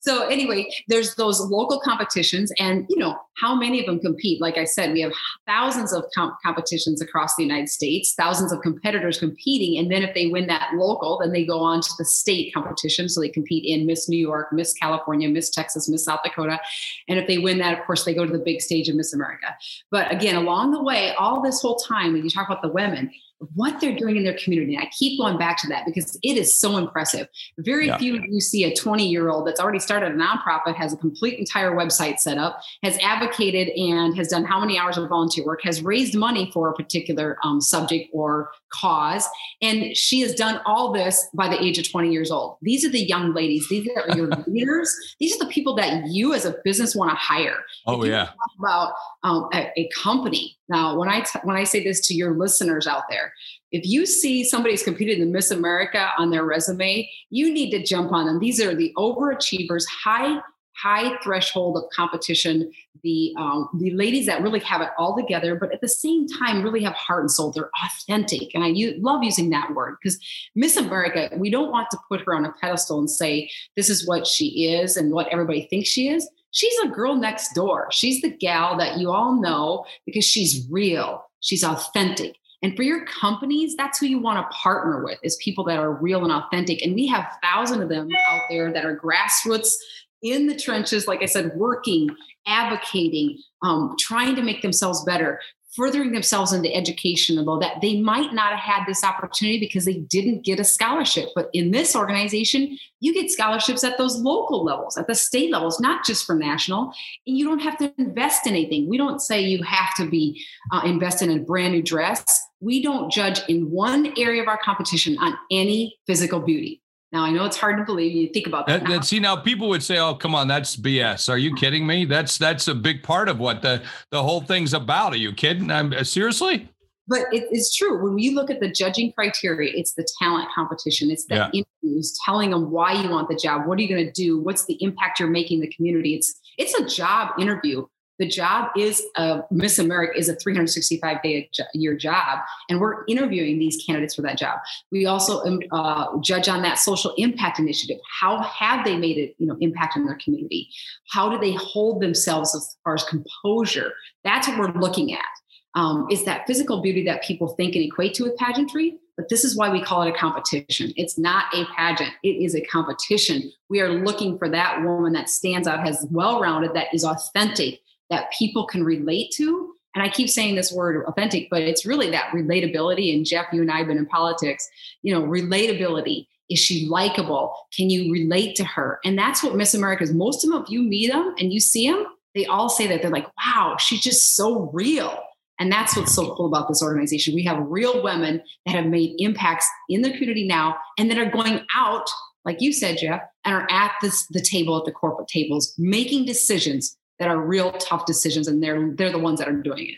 so 0.01 0.27
anyway 0.27 0.69
there's 0.87 1.15
those 1.15 1.39
local 1.39 1.79
competitions 1.79 2.51
and 2.59 2.85
you 2.89 2.97
know 2.97 3.15
how 3.37 3.55
many 3.55 3.79
of 3.79 3.85
them 3.85 3.99
compete? 3.99 4.41
Like 4.41 4.57
i 4.57 4.65
said 4.65 4.93
we 4.93 5.01
have 5.01 5.13
thousands 5.47 5.93
of 5.93 6.03
comp- 6.13 6.35
competitions 6.43 7.01
across 7.01 7.35
the 7.35 7.43
united 7.43 7.69
states 7.69 8.13
thousands 8.13 8.51
of 8.51 8.61
competitors 8.61 9.19
competing 9.19 9.77
and 9.77 9.91
then 9.91 10.03
if 10.03 10.13
they 10.13 10.27
win 10.27 10.47
that 10.47 10.71
local 10.75 11.19
then 11.19 11.31
they 11.31 11.45
go 11.45 11.59
on 11.59 11.81
to 11.81 11.89
the 11.97 12.05
state 12.05 12.53
competition. 12.53 13.07
So 13.09 13.21
they 13.21 13.29
compete 13.29 13.63
in 13.65 13.85
miss 13.85 14.09
new 14.09 14.19
york 14.19 14.51
miss 14.51 14.73
california 14.73 15.29
miss 15.29 15.49
texas 15.49 15.87
miss 15.87 16.05
south 16.05 16.21
dakota. 16.23 16.59
And 17.07 17.19
if 17.19 17.27
they 17.27 17.37
win 17.37 17.59
that 17.59 17.77
of 17.77 17.85
course 17.85 18.03
they 18.03 18.13
go 18.13 18.25
to 18.25 18.31
the 18.31 18.39
big 18.39 18.61
stage 18.61 18.89
of 18.89 18.95
miss 18.95 19.13
america. 19.13 19.55
But 19.89 20.11
again 20.11 20.35
along 20.35 20.71
the 20.71 20.83
way 20.83 21.13
all 21.15 21.41
this 21.41 21.61
whole 21.61 21.77
time 21.77 22.13
when 22.13 22.23
you 22.23 22.29
talk 22.29 22.47
about 22.47 22.61
the 22.61 22.69
women 22.69 23.11
what 23.55 23.79
they're 23.79 23.95
doing 23.95 24.17
in 24.17 24.23
their 24.23 24.37
community. 24.37 24.75
And 24.75 24.83
I 24.83 24.89
keep 24.97 25.19
going 25.19 25.37
back 25.37 25.57
to 25.61 25.67
that 25.69 25.85
because 25.85 26.17
it 26.21 26.37
is 26.37 26.59
so 26.59 26.77
impressive. 26.77 27.27
Very 27.57 27.87
yeah. 27.87 27.97
few 27.97 28.21
you 28.21 28.39
see 28.39 28.63
a 28.63 28.75
20 28.75 29.07
year 29.07 29.29
old 29.29 29.47
that's 29.47 29.59
already 29.59 29.79
started 29.79 30.11
a 30.11 30.15
nonprofit, 30.15 30.75
has 30.75 30.93
a 30.93 30.97
complete 30.97 31.39
entire 31.39 31.71
website 31.71 32.19
set 32.19 32.37
up, 32.37 32.61
has 32.83 32.97
advocated 32.99 33.69
and 33.69 34.15
has 34.15 34.27
done 34.27 34.45
how 34.45 34.59
many 34.59 34.77
hours 34.77 34.97
of 34.97 35.09
volunteer 35.09 35.45
work, 35.45 35.61
has 35.63 35.81
raised 35.81 36.15
money 36.15 36.51
for 36.53 36.69
a 36.69 36.73
particular 36.73 37.37
um, 37.43 37.59
subject 37.59 38.09
or 38.13 38.51
cause. 38.73 39.27
And 39.61 39.95
she 39.95 40.21
has 40.21 40.33
done 40.33 40.61
all 40.65 40.93
this 40.93 41.27
by 41.33 41.47
the 41.47 41.61
age 41.61 41.77
of 41.77 41.89
20 41.89 42.11
years 42.11 42.31
old. 42.31 42.57
These 42.61 42.85
are 42.85 42.89
the 42.89 43.03
young 43.03 43.33
ladies. 43.33 43.67
These 43.69 43.89
are 43.95 44.15
your 44.15 44.27
leaders. 44.47 44.95
These 45.19 45.35
are 45.35 45.45
the 45.45 45.51
people 45.51 45.75
that 45.75 46.07
you 46.07 46.33
as 46.33 46.45
a 46.45 46.55
business 46.63 46.95
want 46.95 47.11
to 47.11 47.15
hire. 47.15 47.57
Oh, 47.87 48.03
yeah. 48.03 48.29
about 48.59 48.93
um, 49.23 49.49
a, 49.53 49.71
a, 49.77 49.89
company. 49.95 50.57
Now, 50.69 50.97
when 50.97 51.09
I, 51.09 51.21
t- 51.21 51.39
when 51.43 51.55
I 51.55 51.63
say 51.63 51.83
this 51.83 51.99
to 52.07 52.13
your 52.13 52.35
listeners 52.35 52.87
out 52.87 53.03
there, 53.09 53.30
if 53.71 53.85
you 53.85 54.05
see 54.05 54.43
somebody's 54.43 54.83
competed 54.83 55.19
in 55.19 55.31
Miss 55.31 55.51
America 55.51 56.11
on 56.17 56.29
their 56.29 56.43
resume, 56.43 57.09
you 57.29 57.53
need 57.53 57.71
to 57.71 57.83
jump 57.83 58.11
on 58.11 58.25
them. 58.25 58.39
These 58.39 58.61
are 58.61 58.75
the 58.75 58.93
overachievers, 58.97 59.83
high 59.87 60.41
high 60.81 61.15
threshold 61.21 61.77
of 61.77 61.83
competition 61.93 62.71
the 63.03 63.33
um, 63.37 63.69
the 63.77 63.91
ladies 63.91 64.25
that 64.25 64.41
really 64.41 64.59
have 64.59 64.81
it 64.81 64.87
all 64.97 65.15
together 65.15 65.53
but 65.53 65.71
at 65.73 65.81
the 65.81 65.87
same 65.87 66.25
time 66.27 66.63
really 66.63 66.81
have 66.81 66.93
heart 66.93 67.21
and 67.21 67.29
soul 67.29 67.51
they're 67.51 67.69
authentic 67.85 68.55
and 68.55 68.63
i 68.63 68.67
u- 68.67 68.95
love 68.99 69.21
using 69.21 69.49
that 69.49 69.75
word 69.75 69.97
because 70.01 70.17
miss 70.55 70.77
america 70.77 71.29
we 71.37 71.49
don't 71.49 71.71
want 71.71 71.87
to 71.91 71.97
put 72.07 72.21
her 72.21 72.33
on 72.33 72.45
a 72.45 72.53
pedestal 72.53 72.99
and 72.99 73.11
say 73.11 73.49
this 73.75 73.89
is 73.89 74.07
what 74.07 74.25
she 74.25 74.71
is 74.73 74.95
and 74.95 75.11
what 75.11 75.27
everybody 75.27 75.67
thinks 75.69 75.89
she 75.89 76.07
is 76.07 76.27
She's 76.51 76.77
a 76.83 76.89
girl 76.89 77.15
next 77.15 77.53
door. 77.53 77.87
She's 77.91 78.21
the 78.21 78.29
gal 78.29 78.77
that 78.77 78.97
you 78.97 79.11
all 79.11 79.41
know 79.41 79.85
because 80.05 80.25
she's 80.25 80.67
real, 80.69 81.23
she's 81.39 81.63
authentic. 81.63 82.35
And 82.63 82.75
for 82.75 82.83
your 82.83 83.05
companies, 83.05 83.75
that's 83.75 83.99
who 83.99 84.05
you 84.05 84.19
want 84.19 84.37
to 84.37 84.55
partner 84.55 85.03
with 85.03 85.17
is 85.23 85.35
people 85.37 85.63
that 85.65 85.79
are 85.79 85.91
real 85.91 86.23
and 86.23 86.31
authentic. 86.31 86.81
And 86.83 86.93
we 86.93 87.07
have 87.07 87.27
thousands 87.41 87.81
of 87.81 87.89
them 87.89 88.09
out 88.29 88.41
there 88.49 88.71
that 88.71 88.85
are 88.85 88.95
grassroots 88.95 89.73
in 90.21 90.47
the 90.47 90.55
trenches, 90.55 91.07
like 91.07 91.23
I 91.23 91.25
said, 91.25 91.55
working, 91.55 92.09
advocating, 92.45 93.39
um, 93.63 93.95
trying 93.99 94.35
to 94.35 94.43
make 94.43 94.61
themselves 94.61 95.03
better, 95.03 95.39
furthering 95.75 96.11
themselves 96.11 96.51
into 96.51 96.73
education 96.73 97.37
about 97.37 97.61
that 97.61 97.81
they 97.81 97.99
might 98.01 98.33
not 98.33 98.53
have 98.53 98.59
had 98.59 98.85
this 98.85 99.03
opportunity 99.03 99.59
because 99.59 99.85
they 99.85 99.93
didn't 99.93 100.43
get 100.43 100.59
a 100.59 100.63
scholarship. 100.63 101.29
But 101.33 101.49
in 101.53 101.71
this 101.71 101.95
organization 101.95 102.77
you 102.99 103.13
get 103.13 103.31
scholarships 103.31 103.83
at 103.83 103.97
those 103.97 104.17
local 104.17 104.63
levels 104.63 104.97
at 104.97 105.07
the 105.07 105.15
state 105.15 105.51
levels 105.51 105.79
not 105.79 106.05
just 106.05 106.25
for 106.25 106.35
national. 106.35 106.93
And 107.25 107.37
you 107.37 107.45
don't 107.45 107.59
have 107.59 107.77
to 107.77 107.93
invest 107.97 108.45
in 108.47 108.53
anything. 108.53 108.89
We 108.89 108.97
don't 108.97 109.21
say 109.21 109.41
you 109.41 109.63
have 109.63 109.95
to 109.95 110.09
be 110.09 110.43
uh, 110.71 110.81
invested 110.85 111.29
in 111.29 111.39
a 111.39 111.43
brand 111.43 111.73
new 111.73 111.81
dress. 111.81 112.23
We 112.59 112.83
don't 112.83 113.11
judge 113.11 113.41
in 113.47 113.71
one 113.71 114.13
area 114.17 114.41
of 114.41 114.47
our 114.47 114.59
competition 114.63 115.17
on 115.19 115.37
any 115.49 115.97
physical 116.05 116.39
beauty 116.39 116.80
now 117.11 117.23
I 117.23 117.31
know 117.31 117.45
it's 117.45 117.57
hard 117.57 117.77
to 117.77 117.83
believe. 117.83 118.13
You 118.13 118.29
think 118.29 118.47
about 118.47 118.67
that. 118.67 118.87
that 118.87 119.03
see 119.05 119.19
now, 119.19 119.35
people 119.35 119.67
would 119.69 119.83
say, 119.83 119.97
"Oh, 119.97 120.15
come 120.15 120.33
on, 120.33 120.47
that's 120.47 120.77
BS." 120.77 121.29
Are 121.29 121.37
you 121.37 121.53
kidding 121.55 121.85
me? 121.85 122.05
That's 122.05 122.37
that's 122.37 122.67
a 122.67 122.75
big 122.75 123.03
part 123.03 123.27
of 123.27 123.39
what 123.39 123.61
the 123.61 123.83
the 124.11 124.23
whole 124.23 124.41
thing's 124.41 124.73
about. 124.73 125.13
Are 125.13 125.17
you 125.17 125.33
kidding? 125.33 125.69
I'm 125.71 125.91
uh, 125.91 126.03
seriously. 126.03 126.69
But 127.07 127.25
it 127.33 127.51
is 127.51 127.75
true 127.75 128.01
when 128.01 128.13
we 128.13 128.29
look 128.29 128.49
at 128.49 128.61
the 128.61 128.71
judging 128.71 129.11
criteria. 129.11 129.73
It's 129.75 129.93
the 129.93 130.07
talent 130.21 130.47
competition. 130.55 131.11
It's 131.11 131.25
the 131.25 131.35
yeah. 131.35 131.63
interviews, 131.83 132.17
telling 132.23 132.51
them 132.51 132.71
why 132.71 132.93
you 132.93 133.09
want 133.09 133.27
the 133.27 133.35
job. 133.35 133.67
What 133.67 133.77
are 133.79 133.81
you 133.81 133.89
going 133.89 134.05
to 134.05 134.11
do? 134.11 134.39
What's 134.39 134.65
the 134.65 134.81
impact 134.81 135.19
you're 135.19 135.29
making 135.29 135.57
in 135.57 135.61
the 135.61 135.73
community? 135.75 136.15
It's 136.15 136.39
it's 136.57 136.73
a 136.75 136.85
job 136.85 137.37
interview 137.37 137.85
the 138.21 138.27
job 138.27 138.69
is 138.77 139.03
a 139.15 139.41
Miss 139.49 139.79
America 139.79 140.15
is 140.15 140.29
a 140.29 140.35
365 140.35 141.23
day 141.23 141.49
a 141.59 141.63
year 141.73 141.95
job, 141.95 142.39
and 142.69 142.79
we're 142.79 143.03
interviewing 143.07 143.57
these 143.57 143.83
candidates 143.83 144.13
for 144.13 144.21
that 144.21 144.37
job. 144.37 144.59
We 144.91 145.07
also 145.07 145.43
um, 145.43 145.59
uh, 145.71 146.19
judge 146.21 146.47
on 146.47 146.61
that 146.61 146.75
social 146.75 147.15
impact 147.17 147.57
initiative. 147.57 147.97
How 148.19 148.43
have 148.43 148.85
they 148.85 148.95
made 148.95 149.17
it, 149.17 149.35
you 149.39 149.47
know, 149.47 149.57
impact 149.59 149.97
in 149.97 150.05
their 150.05 150.19
community? 150.23 150.69
How 151.09 151.29
do 151.29 151.39
they 151.39 151.53
hold 151.53 151.99
themselves 151.99 152.55
as 152.55 152.77
far 152.83 152.93
as 152.93 153.03
composure? 153.05 153.91
That's 154.23 154.47
what 154.47 154.59
we're 154.59 154.79
looking 154.79 155.13
at. 155.13 155.25
Um, 155.73 156.05
is 156.11 156.23
that 156.25 156.45
physical 156.45 156.81
beauty 156.81 157.03
that 157.05 157.23
people 157.23 157.47
think 157.55 157.75
and 157.75 157.83
equate 157.83 158.13
to 158.15 158.25
with 158.25 158.37
pageantry? 158.37 158.99
But 159.17 159.29
this 159.29 159.43
is 159.43 159.57
why 159.57 159.69
we 159.69 159.81
call 159.81 160.03
it 160.03 160.09
a 160.09 160.17
competition. 160.17 160.93
It's 160.95 161.17
not 161.17 161.45
a 161.55 161.65
pageant, 161.75 162.11
it 162.23 162.43
is 162.43 162.55
a 162.55 162.61
competition. 162.61 163.51
We 163.69 163.81
are 163.81 163.89
looking 163.89 164.37
for 164.37 164.47
that 164.49 164.83
woman 164.83 165.13
that 165.13 165.29
stands 165.29 165.67
out, 165.67 165.85
has 165.85 166.05
well 166.11 166.39
rounded, 166.39 166.75
that 166.75 166.93
is 166.93 167.03
authentic, 167.03 167.81
that 168.11 168.31
people 168.37 168.67
can 168.67 168.83
relate 168.83 169.31
to. 169.37 169.73
And 169.95 170.03
I 170.03 170.09
keep 170.09 170.29
saying 170.29 170.55
this 170.55 170.71
word 170.71 171.03
authentic, 171.07 171.49
but 171.49 171.63
it's 171.63 171.85
really 171.85 172.11
that 172.11 172.31
relatability. 172.33 173.13
And 173.13 173.25
Jeff, 173.25 173.47
you 173.51 173.61
and 173.61 173.71
I 173.71 173.79
have 173.79 173.87
been 173.87 173.97
in 173.97 174.05
politics, 174.05 174.69
you 175.01 175.13
know, 175.13 175.23
relatability. 175.23 176.27
Is 176.49 176.59
she 176.59 176.87
likable? 176.87 177.53
Can 177.75 177.89
you 177.89 178.11
relate 178.11 178.55
to 178.57 178.65
her? 178.65 178.99
And 179.03 179.17
that's 179.17 179.43
what 179.43 179.55
Miss 179.55 179.73
America 179.73 180.03
is. 180.03 180.13
Most 180.13 180.43
of 180.43 180.51
them, 180.51 180.61
if 180.63 180.69
you 180.69 180.83
meet 180.83 181.11
them 181.11 181.33
and 181.39 181.51
you 181.51 181.59
see 181.59 181.89
them, 181.89 182.05
they 182.35 182.45
all 182.45 182.69
say 182.69 182.87
that 182.87 183.01
they're 183.01 183.11
like, 183.11 183.27
wow, 183.37 183.77
she's 183.79 184.01
just 184.01 184.35
so 184.35 184.69
real. 184.73 185.17
And 185.59 185.71
that's 185.71 185.95
what's 185.95 186.15
so 186.15 186.33
cool 186.35 186.47
about 186.47 186.67
this 186.67 186.81
organization. 186.81 187.35
We 187.35 187.43
have 187.43 187.59
real 187.61 188.01
women 188.01 188.41
that 188.65 188.75
have 188.75 188.87
made 188.87 189.15
impacts 189.19 189.67
in 189.89 190.01
the 190.01 190.11
community 190.11 190.47
now 190.47 190.75
and 190.97 191.09
that 191.11 191.17
are 191.17 191.29
going 191.29 191.65
out, 191.75 192.09
like 192.45 192.61
you 192.61 192.73
said, 192.73 192.97
Jeff, 192.97 193.21
and 193.45 193.55
are 193.55 193.67
at 193.69 193.91
this, 194.01 194.25
the 194.31 194.41
table 194.41 194.77
at 194.77 194.85
the 194.85 194.91
corporate 194.91 195.27
tables, 195.27 195.73
making 195.77 196.25
decisions 196.25 196.97
that 197.21 197.29
are 197.29 197.39
real 197.39 197.71
tough 197.73 198.07
decisions 198.07 198.47
and 198.47 198.63
they're 198.63 198.91
they're 198.93 199.11
the 199.11 199.19
ones 199.19 199.37
that 199.37 199.47
are 199.47 199.53
doing 199.53 199.89
it. 199.89 199.95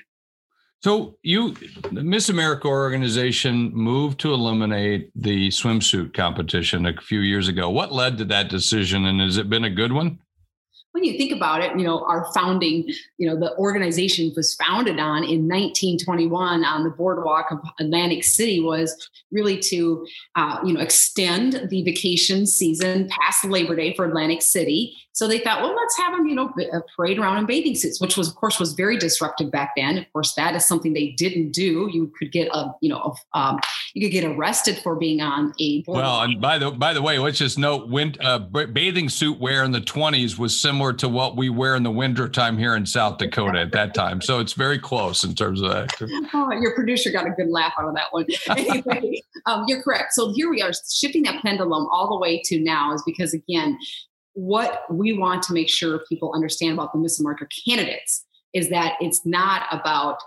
So 0.84 1.18
you 1.24 1.56
the 1.89 2.03
miss 2.03 2.27
america 2.27 2.68
organization 2.68 3.74
moved 3.74 4.20
to 4.20 4.34
eliminate 4.34 5.10
the 5.15 5.48
swimsuit 5.48 6.13
competition 6.13 6.86
a 6.86 7.01
few 7.01 7.22
years 7.22 7.48
ago. 7.48 7.70
What 7.70 7.94
led 7.94 8.18
to 8.18 8.25
that 8.25 8.50
decision 8.50 9.06
and 9.06 9.22
has 9.22 9.38
it 9.38 9.50
been 9.50 9.63
a 9.63 9.70
good 9.70 9.94
one 9.94 10.20
when 10.94 11.04
you 11.04 11.18
think 11.18 11.32
about 11.32 11.62
it, 11.64 11.78
you 11.78 11.84
know, 11.84 12.06
our 12.06 12.32
founding, 12.34 12.88
you 13.18 13.28
know, 13.28 13.36
the 13.38 13.56
organization 13.58 14.32
was 14.36 14.54
founded 14.56 15.00
on 15.00 15.24
in 15.24 15.48
1921 15.48 16.64
on 16.64 16.84
the 16.84 16.92
boardwalk 16.92 17.52
of 17.52 17.60
Atlantic 17.80 18.24
City 18.24 18.60
was 18.60 19.10
really 19.32 19.58
to, 19.58 20.06
uh, 20.36 20.60
you 20.64 20.72
know, 20.72 20.80
extend 20.80 21.68
the 21.70 21.82
vacation 21.82 22.46
season 22.46 23.10
past 23.10 23.44
Labor 23.44 23.76
Day 23.76 23.96
for 23.96 24.06
Atlantic 24.06 24.44
City. 24.44 24.96
So 25.14 25.28
they 25.28 25.40
thought, 25.40 25.62
well, 25.62 25.76
let's 25.76 25.98
have 25.98 26.16
them, 26.16 26.28
you 26.28 26.36
know, 26.36 26.52
parade 26.96 27.20
around 27.20 27.38
in 27.38 27.46
bathing 27.46 27.76
suits, 27.76 28.02
which 28.02 28.18
was, 28.18 28.30
of 28.30 28.36
course, 28.36 28.60
was 28.60 28.74
very 28.74 28.98
disruptive 28.98 29.52
back 29.52 29.74
then. 29.78 29.98
Of 29.98 30.12
course, 30.12 30.34
that 30.36 30.56
is 30.56 30.66
something 30.66 30.94
they 30.94 31.12
didn't 31.12 31.52
do. 31.52 31.88
You 31.92 32.12
could 32.18 32.32
get 32.32 32.50
a, 32.52 32.74
you 32.82 32.90
know, 32.90 33.16
um, 33.34 33.60
you 33.94 34.02
could 34.02 34.12
get 34.12 34.26
arrested 34.26 34.80
for 34.80 34.96
being 34.96 35.22
on 35.22 35.54
a 35.60 35.84
boardwalk. 35.84 36.04
Well, 36.04 36.22
and 36.22 36.42
by 36.42 36.58
the 36.58 36.72
by 36.72 36.94
the 36.94 37.02
way, 37.02 37.20
let's 37.20 37.38
just 37.38 37.60
note, 37.60 37.90
when 37.90 38.16
uh, 38.22 38.40
bathing 38.40 39.08
suit 39.08 39.40
wear 39.40 39.64
in 39.64 39.72
the 39.72 39.82
20s 39.82 40.40
was 40.40 40.60
similar 40.60 40.83
similar 40.84 40.94
to 40.98 41.08
what 41.08 41.38
we 41.38 41.50
wear 41.50 41.75
in 41.75 41.84
the 41.84 41.92
winter 41.92 42.28
time 42.28 42.58
here 42.58 42.75
in 42.75 42.86
South 42.86 43.18
Dakota 43.18 43.60
at 43.60 43.72
that 43.72 43.94
time. 43.94 44.22
So 44.22 44.40
it's 44.40 44.52
very 44.52 44.78
close 44.78 45.24
in 45.24 45.34
terms 45.34 45.62
of 45.62 45.70
that. 45.70 45.90
Oh, 46.34 46.52
your 46.52 46.75
producer 46.75 47.10
got 47.10 47.25
a 47.25 47.30
good 47.30 47.50
laugh 47.50 47.74
out 47.80 47.88
of 47.88 47.96
that 47.96 48.12
one. 48.12 48.25
Anyway, 48.50 49.22
um, 49.46 49.63
you're 49.68 49.82
correct. 49.82 50.13
So 50.13 50.34
here 50.34 50.50
we 50.50 50.62
are 50.62 50.72
shifting 50.94 51.24
that 51.24 51.42
pendulum 51.42 51.88
all 51.92 52.10
the 52.10 52.18
way 52.18 52.42
to 52.46 52.60
now 52.60 52.94
is 52.94 53.02
because 53.06 53.34
again, 53.34 53.78
what 54.34 54.84
we 54.90 55.18
want 55.18 55.44
to 55.44 55.54
make 55.54 55.70
sure 55.70 56.02
people 56.10 56.34
understand 56.36 56.74
about 56.74 56.92
the 56.92 57.00
Miss 57.00 57.20
America 57.20 57.46
candidates 57.68 58.25
is 58.54 58.70
that 58.70 58.96
it's 59.00 59.25
not 59.25 59.63
about 59.72 60.18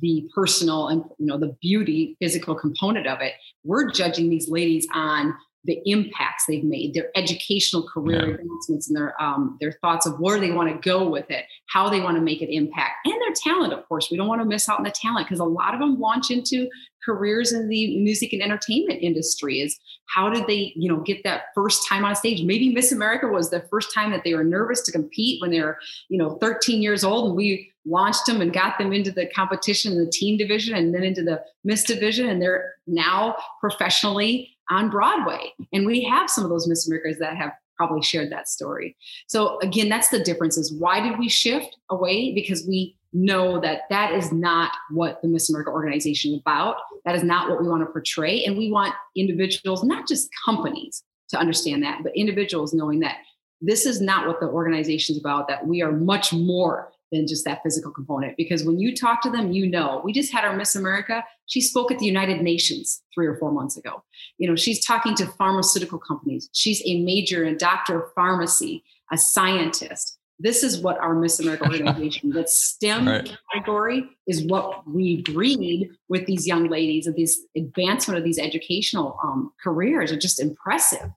the 0.00 0.28
personal 0.34 0.88
and 0.88 1.04
you 1.18 1.26
know 1.26 1.38
the 1.38 1.54
beauty 1.60 2.16
physical 2.20 2.54
component 2.54 3.06
of 3.06 3.20
it 3.20 3.34
we're 3.64 3.90
judging 3.90 4.30
these 4.30 4.48
ladies 4.48 4.88
on 4.94 5.34
the 5.64 5.80
impacts 5.86 6.44
they've 6.46 6.64
made, 6.64 6.94
their 6.94 7.10
educational 7.16 7.82
career 7.88 8.26
yeah. 8.26 8.34
advancements, 8.34 8.88
and 8.88 8.96
their 8.96 9.20
um, 9.22 9.56
their 9.60 9.72
thoughts 9.72 10.06
of 10.06 10.18
where 10.20 10.38
they 10.38 10.50
want 10.50 10.70
to 10.70 10.88
go 10.88 11.08
with 11.08 11.30
it, 11.30 11.44
how 11.68 11.88
they 11.88 12.00
want 12.00 12.16
to 12.16 12.22
make 12.22 12.42
it 12.42 12.54
impact, 12.54 13.06
and 13.06 13.14
their 13.14 13.34
talent. 13.34 13.72
Of 13.72 13.88
course, 13.88 14.10
we 14.10 14.16
don't 14.16 14.28
want 14.28 14.40
to 14.40 14.46
miss 14.46 14.68
out 14.68 14.78
on 14.78 14.84
the 14.84 14.90
talent 14.90 15.26
because 15.26 15.40
a 15.40 15.44
lot 15.44 15.74
of 15.74 15.80
them 15.80 15.98
launch 15.98 16.30
into 16.30 16.68
careers 17.04 17.52
in 17.52 17.68
the 17.68 17.98
music 17.98 18.32
and 18.32 18.42
entertainment 18.42 19.02
industry. 19.02 19.60
Is 19.60 19.78
how 20.06 20.28
did 20.28 20.46
they, 20.46 20.72
you 20.76 20.88
know, 20.88 21.00
get 21.00 21.22
that 21.24 21.46
first 21.54 21.86
time 21.88 22.04
on 22.04 22.14
stage? 22.14 22.42
Maybe 22.42 22.72
Miss 22.72 22.92
America 22.92 23.26
was 23.28 23.50
the 23.50 23.66
first 23.70 23.92
time 23.94 24.10
that 24.12 24.22
they 24.24 24.34
were 24.34 24.44
nervous 24.44 24.82
to 24.82 24.92
compete 24.92 25.40
when 25.40 25.50
they 25.50 25.60
were, 25.60 25.78
you 26.08 26.18
know, 26.18 26.36
13 26.40 26.82
years 26.82 27.04
old, 27.04 27.28
and 27.28 27.36
we 27.36 27.70
launched 27.86 28.26
them 28.26 28.40
and 28.40 28.52
got 28.52 28.78
them 28.78 28.92
into 28.92 29.10
the 29.10 29.26
competition 29.34 29.92
in 29.92 29.98
the 29.98 30.10
teen 30.10 30.38
division 30.38 30.74
and 30.74 30.94
then 30.94 31.02
into 31.02 31.22
the 31.22 31.42
Miss 31.64 31.84
division, 31.84 32.28
and 32.28 32.40
they're 32.40 32.74
now 32.86 33.36
professionally 33.60 34.50
on 34.70 34.90
Broadway. 34.90 35.52
And 35.72 35.86
we 35.86 36.02
have 36.04 36.30
some 36.30 36.44
of 36.44 36.50
those 36.50 36.66
Miss 36.66 36.86
Americas 36.86 37.18
that 37.18 37.36
have 37.36 37.52
probably 37.76 38.02
shared 38.02 38.30
that 38.30 38.48
story. 38.48 38.96
So 39.26 39.58
again, 39.60 39.88
that's 39.88 40.08
the 40.08 40.22
difference 40.22 40.56
is 40.56 40.72
why 40.72 41.00
did 41.00 41.18
we 41.18 41.28
shift 41.28 41.76
away? 41.90 42.32
Because 42.32 42.64
we 42.66 42.96
know 43.12 43.60
that 43.60 43.82
that 43.90 44.12
is 44.12 44.32
not 44.32 44.72
what 44.90 45.20
the 45.22 45.28
Miss 45.28 45.50
America 45.50 45.70
organization 45.70 46.34
is 46.34 46.40
about. 46.40 46.76
That 47.04 47.14
is 47.14 47.22
not 47.22 47.50
what 47.50 47.60
we 47.60 47.68
want 47.68 47.82
to 47.82 47.92
portray. 47.92 48.44
And 48.44 48.56
we 48.56 48.70
want 48.70 48.94
individuals, 49.16 49.84
not 49.84 50.08
just 50.08 50.28
companies 50.44 51.02
to 51.30 51.38
understand 51.38 51.82
that, 51.82 52.02
but 52.02 52.16
individuals 52.16 52.72
knowing 52.72 53.00
that 53.00 53.16
this 53.60 53.86
is 53.86 54.00
not 54.00 54.26
what 54.26 54.40
the 54.40 54.46
organization 54.46 55.14
is 55.14 55.20
about, 55.20 55.48
that 55.48 55.66
we 55.66 55.82
are 55.82 55.92
much 55.92 56.32
more 56.32 56.90
than 57.12 57.26
just 57.26 57.44
that 57.44 57.60
physical 57.62 57.92
component. 57.92 58.36
Because 58.36 58.64
when 58.64 58.78
you 58.78 58.94
talk 58.94 59.22
to 59.22 59.30
them, 59.30 59.52
you 59.52 59.70
know, 59.70 60.00
we 60.04 60.12
just 60.12 60.32
had 60.32 60.44
our 60.44 60.56
Miss 60.56 60.74
America. 60.74 61.24
She 61.46 61.60
spoke 61.60 61.92
at 61.92 61.98
the 61.98 62.06
United 62.06 62.42
Nations 62.42 63.02
three 63.14 63.26
or 63.26 63.36
four 63.36 63.52
months 63.52 63.76
ago. 63.76 64.02
You 64.38 64.48
know, 64.48 64.56
she's 64.56 64.84
talking 64.84 65.14
to 65.16 65.26
pharmaceutical 65.26 65.98
companies. 65.98 66.50
She's 66.52 66.82
a 66.84 67.02
major 67.02 67.44
and 67.44 67.58
doctor 67.58 68.02
of 68.02 68.12
pharmacy, 68.14 68.82
a 69.12 69.16
scientist. 69.16 70.18
This 70.38 70.62
is 70.64 70.80
what 70.80 70.98
our 70.98 71.14
Miss 71.14 71.38
America 71.38 71.64
organization, 71.64 72.30
that 72.30 72.50
STEM 72.50 73.06
right. 73.06 73.38
category 73.52 74.08
is 74.26 74.44
what 74.44 74.86
we 74.88 75.22
breed 75.22 75.90
with 76.08 76.26
these 76.26 76.46
young 76.46 76.68
ladies 76.68 77.06
and 77.06 77.14
these 77.14 77.42
advancement 77.56 78.18
of 78.18 78.24
these 78.24 78.38
educational 78.38 79.18
um, 79.22 79.52
careers 79.62 80.10
are 80.10 80.18
just 80.18 80.40
impressive. 80.40 81.08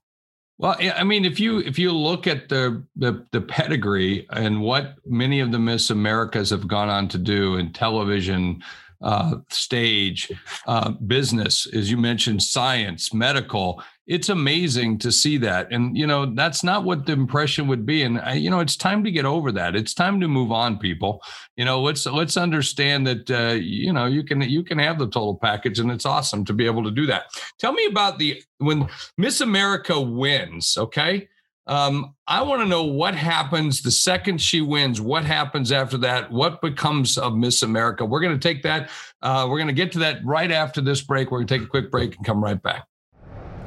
Well, 0.59 0.75
I 0.79 1.03
mean, 1.03 1.23
if 1.23 1.39
you 1.39 1.59
if 1.59 1.77
you 1.77 1.91
look 1.91 2.25
at 2.25 2.49
the, 2.49 2.83
the 2.95 3.25
the 3.31 3.41
pedigree 3.41 4.25
and 4.31 4.61
what 4.61 4.95
many 5.05 5.39
of 5.39 5.51
the 5.51 5.59
Miss 5.59 5.91
Americas 5.91 6.49
have 6.49 6.67
gone 6.67 6.89
on 6.89 7.07
to 7.09 7.19
do 7.19 7.57
in 7.57 7.73
television, 7.73 8.63
uh, 9.01 9.35
stage, 9.49 10.31
uh, 10.65 10.91
business, 10.91 11.67
as 11.73 11.91
you 11.91 11.97
mentioned, 11.97 12.41
science, 12.41 13.13
medical. 13.13 13.83
It's 14.07 14.29
amazing 14.29 14.99
to 14.99 15.11
see 15.11 15.37
that, 15.39 15.71
and 15.71 15.97
you 15.97 16.07
know 16.07 16.33
that's 16.33 16.63
not 16.63 16.85
what 16.85 17.05
the 17.05 17.11
impression 17.11 17.67
would 17.67 17.85
be. 17.85 18.03
And 18.03 18.19
I, 18.21 18.35
you 18.35 18.49
know, 18.49 18.61
it's 18.61 18.77
time 18.77 19.03
to 19.03 19.11
get 19.11 19.25
over 19.25 19.51
that. 19.51 19.75
It's 19.75 19.93
time 19.93 20.21
to 20.21 20.29
move 20.29 20.51
on, 20.51 20.77
people. 20.79 21.21
You 21.57 21.65
know, 21.65 21.81
let's 21.81 22.05
let's 22.05 22.37
understand 22.37 23.05
that 23.05 23.29
uh, 23.29 23.55
you 23.55 23.91
know 23.91 24.05
you 24.05 24.23
can 24.23 24.41
you 24.41 24.63
can 24.63 24.79
have 24.79 24.97
the 24.97 25.07
total 25.07 25.35
package, 25.35 25.79
and 25.79 25.91
it's 25.91 26.05
awesome 26.05 26.45
to 26.45 26.53
be 26.53 26.65
able 26.65 26.83
to 26.85 26.91
do 26.91 27.05
that. 27.07 27.25
Tell 27.59 27.73
me 27.73 27.85
about 27.85 28.17
the 28.17 28.41
when 28.59 28.87
Miss 29.17 29.41
America 29.41 29.99
wins. 29.99 30.77
Okay, 30.77 31.27
Um, 31.67 32.15
I 32.27 32.41
want 32.43 32.61
to 32.61 32.67
know 32.67 32.85
what 32.85 33.13
happens 33.13 33.81
the 33.81 33.91
second 33.91 34.39
she 34.41 34.61
wins. 34.61 35.01
What 35.01 35.25
happens 35.25 35.71
after 35.71 35.97
that? 35.97 36.31
What 36.31 36.61
becomes 36.61 37.17
of 37.17 37.35
Miss 37.35 37.61
America? 37.61 38.05
We're 38.05 38.21
going 38.21 38.39
to 38.39 38.47
take 38.47 38.63
that. 38.63 38.89
Uh, 39.21 39.47
we're 39.49 39.57
going 39.57 39.67
to 39.67 39.73
get 39.73 39.91
to 39.93 39.99
that 39.99 40.23
right 40.25 40.51
after 40.51 40.79
this 40.79 41.01
break. 41.01 41.29
We're 41.29 41.39
going 41.39 41.47
to 41.47 41.57
take 41.57 41.67
a 41.67 41.69
quick 41.69 41.91
break 41.91 42.15
and 42.15 42.25
come 42.25 42.41
right 42.41 42.61
back. 42.61 42.85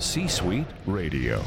C 0.00 0.26
Suite 0.26 0.66
Radio. 0.86 1.42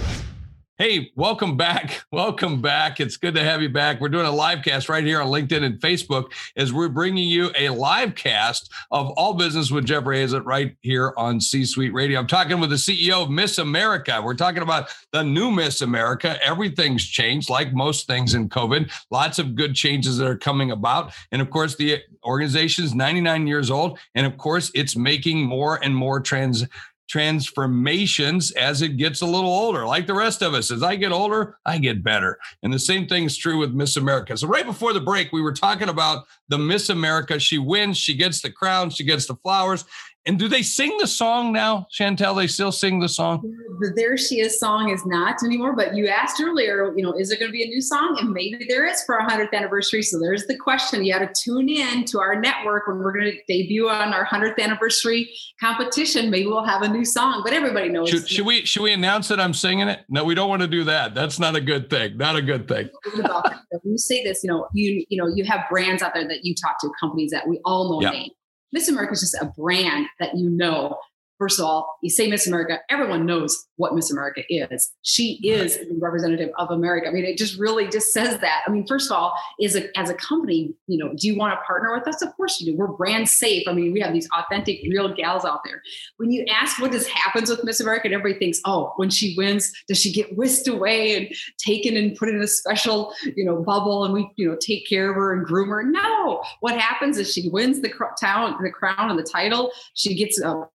Hey, 0.79 1.11
welcome 1.15 1.55
back. 1.55 2.03
Welcome 2.11 2.59
back. 2.59 2.99
It's 2.99 3.15
good 3.15 3.35
to 3.35 3.43
have 3.43 3.61
you 3.61 3.69
back. 3.69 4.01
We're 4.01 4.09
doing 4.09 4.25
a 4.25 4.31
live 4.31 4.63
cast 4.63 4.89
right 4.89 5.03
here 5.03 5.21
on 5.21 5.27
LinkedIn 5.27 5.63
and 5.63 5.79
Facebook 5.79 6.31
as 6.55 6.73
we're 6.73 6.89
bringing 6.89 7.27
you 7.27 7.51
a 7.55 7.69
live 7.69 8.15
cast 8.15 8.71
of 8.89 9.11
All 9.11 9.35
Business 9.35 9.69
with 9.69 9.85
Jeffrey 9.85 10.17
Hayzlett 10.17 10.45
right 10.45 10.75
here 10.81 11.13
on 11.15 11.39
C 11.39 11.63
Suite 11.63 11.93
Radio. 11.93 12.19
I'm 12.19 12.27
talking 12.27 12.59
with 12.59 12.71
the 12.71 12.75
CEO 12.75 13.23
of 13.23 13.29
Miss 13.29 13.59
America. 13.59 14.19
We're 14.23 14.33
talking 14.33 14.63
about 14.63 14.89
the 15.11 15.23
new 15.23 15.51
Miss 15.51 15.81
America. 15.81 16.37
Everything's 16.43 17.05
changed, 17.05 17.51
like 17.51 17.73
most 17.73 18.07
things 18.07 18.33
in 18.33 18.49
COVID. 18.49 18.91
Lots 19.11 19.37
of 19.37 19.53
good 19.53 19.75
changes 19.75 20.17
that 20.17 20.27
are 20.27 20.37
coming 20.37 20.71
about. 20.71 21.13
And 21.31 21.39
of 21.41 21.51
course, 21.51 21.75
the 21.75 22.01
organization 22.25 22.83
is 22.83 22.95
99 22.95 23.45
years 23.45 23.69
old. 23.69 23.99
And 24.15 24.25
of 24.25 24.37
course, 24.37 24.71
it's 24.73 24.95
making 24.95 25.45
more 25.45 25.83
and 25.83 25.95
more 25.95 26.19
trans 26.19 26.65
transformations 27.07 28.51
as 28.51 28.81
it 28.81 28.97
gets 28.97 29.21
a 29.21 29.25
little 29.25 29.49
older, 29.49 29.85
like 29.85 30.07
the 30.07 30.13
rest 30.13 30.41
of 30.41 30.53
us. 30.53 30.71
As 30.71 30.83
I 30.83 30.95
get 30.95 31.11
older, 31.11 31.57
I 31.65 31.77
get 31.77 32.03
better. 32.03 32.39
And 32.63 32.73
the 32.73 32.79
same 32.79 33.07
thing 33.07 33.25
is 33.25 33.37
true 33.37 33.57
with 33.57 33.73
Miss 33.73 33.97
America. 33.97 34.35
So, 34.37 34.47
right 34.47 34.65
before 34.65 34.93
the 34.93 35.01
break, 35.01 35.31
we 35.31 35.41
were 35.41 35.53
talking 35.53 35.89
about 35.89 36.25
the 36.49 36.57
Miss 36.57 36.89
America. 36.89 37.39
She 37.39 37.57
wins, 37.57 37.97
she 37.97 38.15
gets 38.15 38.41
the 38.41 38.51
crown, 38.51 38.89
she 38.89 39.03
gets 39.03 39.27
the 39.27 39.35
flowers. 39.35 39.85
And 40.25 40.39
do 40.39 40.47
they 40.47 40.61
sing 40.61 40.97
the 40.99 41.07
song 41.07 41.51
now, 41.51 41.85
Shantel? 41.91 42.37
They 42.37 42.47
still 42.47 42.71
sing 42.71 43.01
the 43.01 43.09
song? 43.09 43.41
The 43.81 43.91
There 43.93 44.15
She 44.15 44.39
Is 44.39 44.57
song 44.57 44.89
is 44.89 45.05
not 45.05 45.43
anymore, 45.43 45.75
but 45.75 45.95
you 45.95 46.07
asked 46.07 46.41
earlier, 46.41 46.93
you 46.95 47.03
know, 47.03 47.11
is 47.11 47.27
there 47.27 47.37
going 47.37 47.51
to 47.51 47.53
be 47.53 47.63
a 47.63 47.67
new 47.67 47.81
song? 47.81 48.17
And 48.21 48.31
maybe 48.31 48.65
there 48.69 48.85
is 48.85 49.03
for 49.03 49.19
our 49.19 49.27
100th 49.27 49.51
anniversary. 49.51 50.01
So 50.01 50.19
there's 50.19 50.45
the 50.45 50.57
question. 50.57 51.03
You 51.03 51.13
got 51.13 51.19
to 51.19 51.33
tune 51.43 51.67
in 51.67 52.05
to 52.05 52.21
our 52.21 52.39
network 52.39 52.87
when 52.87 52.99
we're 52.99 53.11
going 53.11 53.31
to 53.33 53.37
debut 53.49 53.89
on 53.89 54.13
our 54.13 54.25
100th 54.25 54.57
anniversary 54.59 55.29
competition. 55.59 56.29
Maybe 56.29 56.47
we'll 56.47 56.63
have 56.63 56.83
a 56.83 56.87
new 56.87 57.03
song, 57.03 57.41
but 57.43 57.51
everybody 57.51 57.89
knows. 57.89 58.09
Should, 58.09 58.29
should 58.29 58.45
we 58.45 58.63
should 58.65 58.83
we 58.83 58.93
announce 58.93 59.27
that 59.27 59.41
I'm 59.41 59.53
singing 59.53 59.89
it? 59.89 60.05
No, 60.07 60.23
we 60.23 60.35
don't 60.35 60.49
want 60.49 60.61
to 60.61 60.69
do 60.69 60.85
that. 60.85 61.13
That's 61.13 61.37
not 61.37 61.57
a 61.57 61.61
good 61.61 61.89
thing. 61.89 62.15
Not 62.15 62.37
a 62.37 62.41
good 62.41 62.69
thing. 62.69 62.89
you 63.83 63.97
say 63.97 64.23
this, 64.23 64.41
you 64.41 64.49
know, 64.49 64.67
you 64.73 65.05
you 65.09 65.17
know, 65.21 65.27
you 65.27 65.43
have 65.43 65.65
brands 65.69 66.01
out 66.01 66.13
there 66.13 66.27
that 66.27 66.45
you 66.45 66.55
talk 66.55 66.79
to, 66.79 66.89
companies 66.97 67.31
that 67.31 67.45
we 67.45 67.59
all 67.65 67.91
know 67.91 68.01
yep. 68.01 68.13
name 68.13 68.29
Miss 68.73 68.89
America 68.89 69.13
is 69.13 69.21
just 69.21 69.35
a 69.35 69.45
brand 69.45 70.07
that 70.19 70.35
you 70.35 70.49
know 70.49 70.97
First 71.43 71.59
of 71.59 71.65
all, 71.65 71.97
you 72.01 72.09
say 72.09 72.29
Miss 72.29 72.47
America, 72.47 72.79
everyone 72.89 73.25
knows 73.25 73.65
what 73.75 73.93
Miss 73.93 74.09
America 74.09 74.43
is. 74.47 74.93
She 75.01 75.41
is 75.43 75.77
the 75.77 75.97
representative 75.99 76.51
of 76.57 76.71
America. 76.71 77.09
I 77.09 77.11
mean, 77.11 77.25
it 77.25 77.37
just 77.37 77.59
really 77.59 77.89
just 77.89 78.13
says 78.13 78.39
that. 78.39 78.63
I 78.65 78.71
mean, 78.71 78.87
first 78.87 79.11
of 79.11 79.17
all, 79.17 79.33
is 79.59 79.75
a, 79.75 79.99
as 79.99 80.09
a 80.09 80.13
company, 80.13 80.73
you 80.87 80.97
know, 80.97 81.09
do 81.09 81.27
you 81.27 81.37
want 81.37 81.51
to 81.51 81.61
partner 81.65 81.93
with 81.93 82.07
us? 82.07 82.21
Of 82.21 82.33
course 82.37 82.61
you 82.61 82.71
do. 82.71 82.77
We're 82.77 82.87
brand 82.87 83.27
safe. 83.27 83.67
I 83.67 83.73
mean, 83.73 83.91
we 83.91 83.99
have 83.99 84.13
these 84.13 84.29
authentic, 84.33 84.83
real 84.83 85.13
gals 85.13 85.43
out 85.43 85.65
there. 85.65 85.81
When 86.15 86.31
you 86.31 86.45
ask 86.49 86.81
what 86.81 86.93
just 86.93 87.09
happens 87.09 87.49
with 87.49 87.61
Miss 87.65 87.81
America, 87.81 88.05
and 88.05 88.13
everybody 88.13 88.39
thinks, 88.39 88.61
oh, 88.63 88.93
when 88.95 89.09
she 89.09 89.35
wins, 89.35 89.69
does 89.89 89.99
she 89.99 90.13
get 90.13 90.37
whisked 90.37 90.69
away 90.69 91.17
and 91.17 91.27
taken 91.57 91.97
and 91.97 92.15
put 92.15 92.29
in 92.29 92.41
a 92.41 92.47
special, 92.47 93.13
you 93.35 93.43
know, 93.43 93.57
bubble 93.57 94.05
and 94.05 94.13
we, 94.13 94.31
you 94.37 94.49
know, 94.49 94.57
take 94.61 94.87
care 94.87 95.09
of 95.09 95.17
her 95.17 95.33
and 95.33 95.45
groom 95.45 95.67
her? 95.71 95.83
No. 95.83 96.41
What 96.61 96.79
happens 96.79 97.17
is 97.17 97.33
she 97.33 97.49
wins 97.49 97.81
the 97.81 97.89
crown, 97.89 98.55
the 98.63 98.71
crown 98.71 99.09
and 99.09 99.19
the 99.19 99.23
title. 99.23 99.71
She 99.93 100.15
gets 100.15 100.39
a 100.39 100.69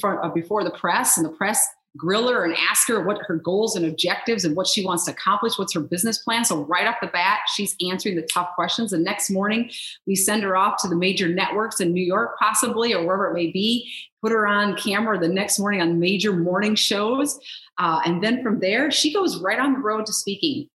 front, 0.00 0.24
uh, 0.24 0.28
before 0.28 0.64
the 0.64 0.70
press, 0.70 1.16
and 1.16 1.26
the 1.26 1.30
press 1.30 1.66
grill 1.96 2.28
her 2.28 2.44
and 2.44 2.56
ask 2.70 2.88
her 2.88 3.02
what 3.02 3.18
her 3.26 3.36
goals 3.36 3.76
and 3.76 3.84
objectives 3.84 4.44
and 4.44 4.56
what 4.56 4.66
she 4.66 4.84
wants 4.84 5.04
to 5.04 5.10
accomplish, 5.10 5.58
what's 5.58 5.74
her 5.74 5.80
business 5.80 6.18
plan. 6.18 6.44
So 6.44 6.64
right 6.64 6.86
off 6.86 6.96
the 7.02 7.08
bat, 7.08 7.40
she's 7.54 7.76
answering 7.86 8.16
the 8.16 8.26
tough 8.32 8.48
questions. 8.54 8.92
The 8.92 8.98
next 8.98 9.30
morning, 9.30 9.70
we 10.06 10.16
send 10.16 10.42
her 10.42 10.56
off 10.56 10.80
to 10.82 10.88
the 10.88 10.96
major 10.96 11.28
networks 11.28 11.80
in 11.80 11.92
New 11.92 12.04
York, 12.04 12.38
possibly, 12.38 12.94
or 12.94 13.04
wherever 13.04 13.30
it 13.30 13.34
may 13.34 13.50
be. 13.50 13.92
Put 14.22 14.32
her 14.32 14.46
on 14.46 14.76
camera 14.76 15.18
the 15.18 15.28
next 15.28 15.58
morning 15.58 15.82
on 15.82 16.00
major 16.00 16.32
morning 16.32 16.76
shows. 16.76 17.38
Uh, 17.76 18.00
and 18.06 18.22
then 18.22 18.42
from 18.42 18.60
there, 18.60 18.90
she 18.90 19.12
goes 19.12 19.38
right 19.38 19.58
on 19.58 19.74
the 19.74 19.80
road 19.80 20.06
to 20.06 20.12
speaking 20.12 20.68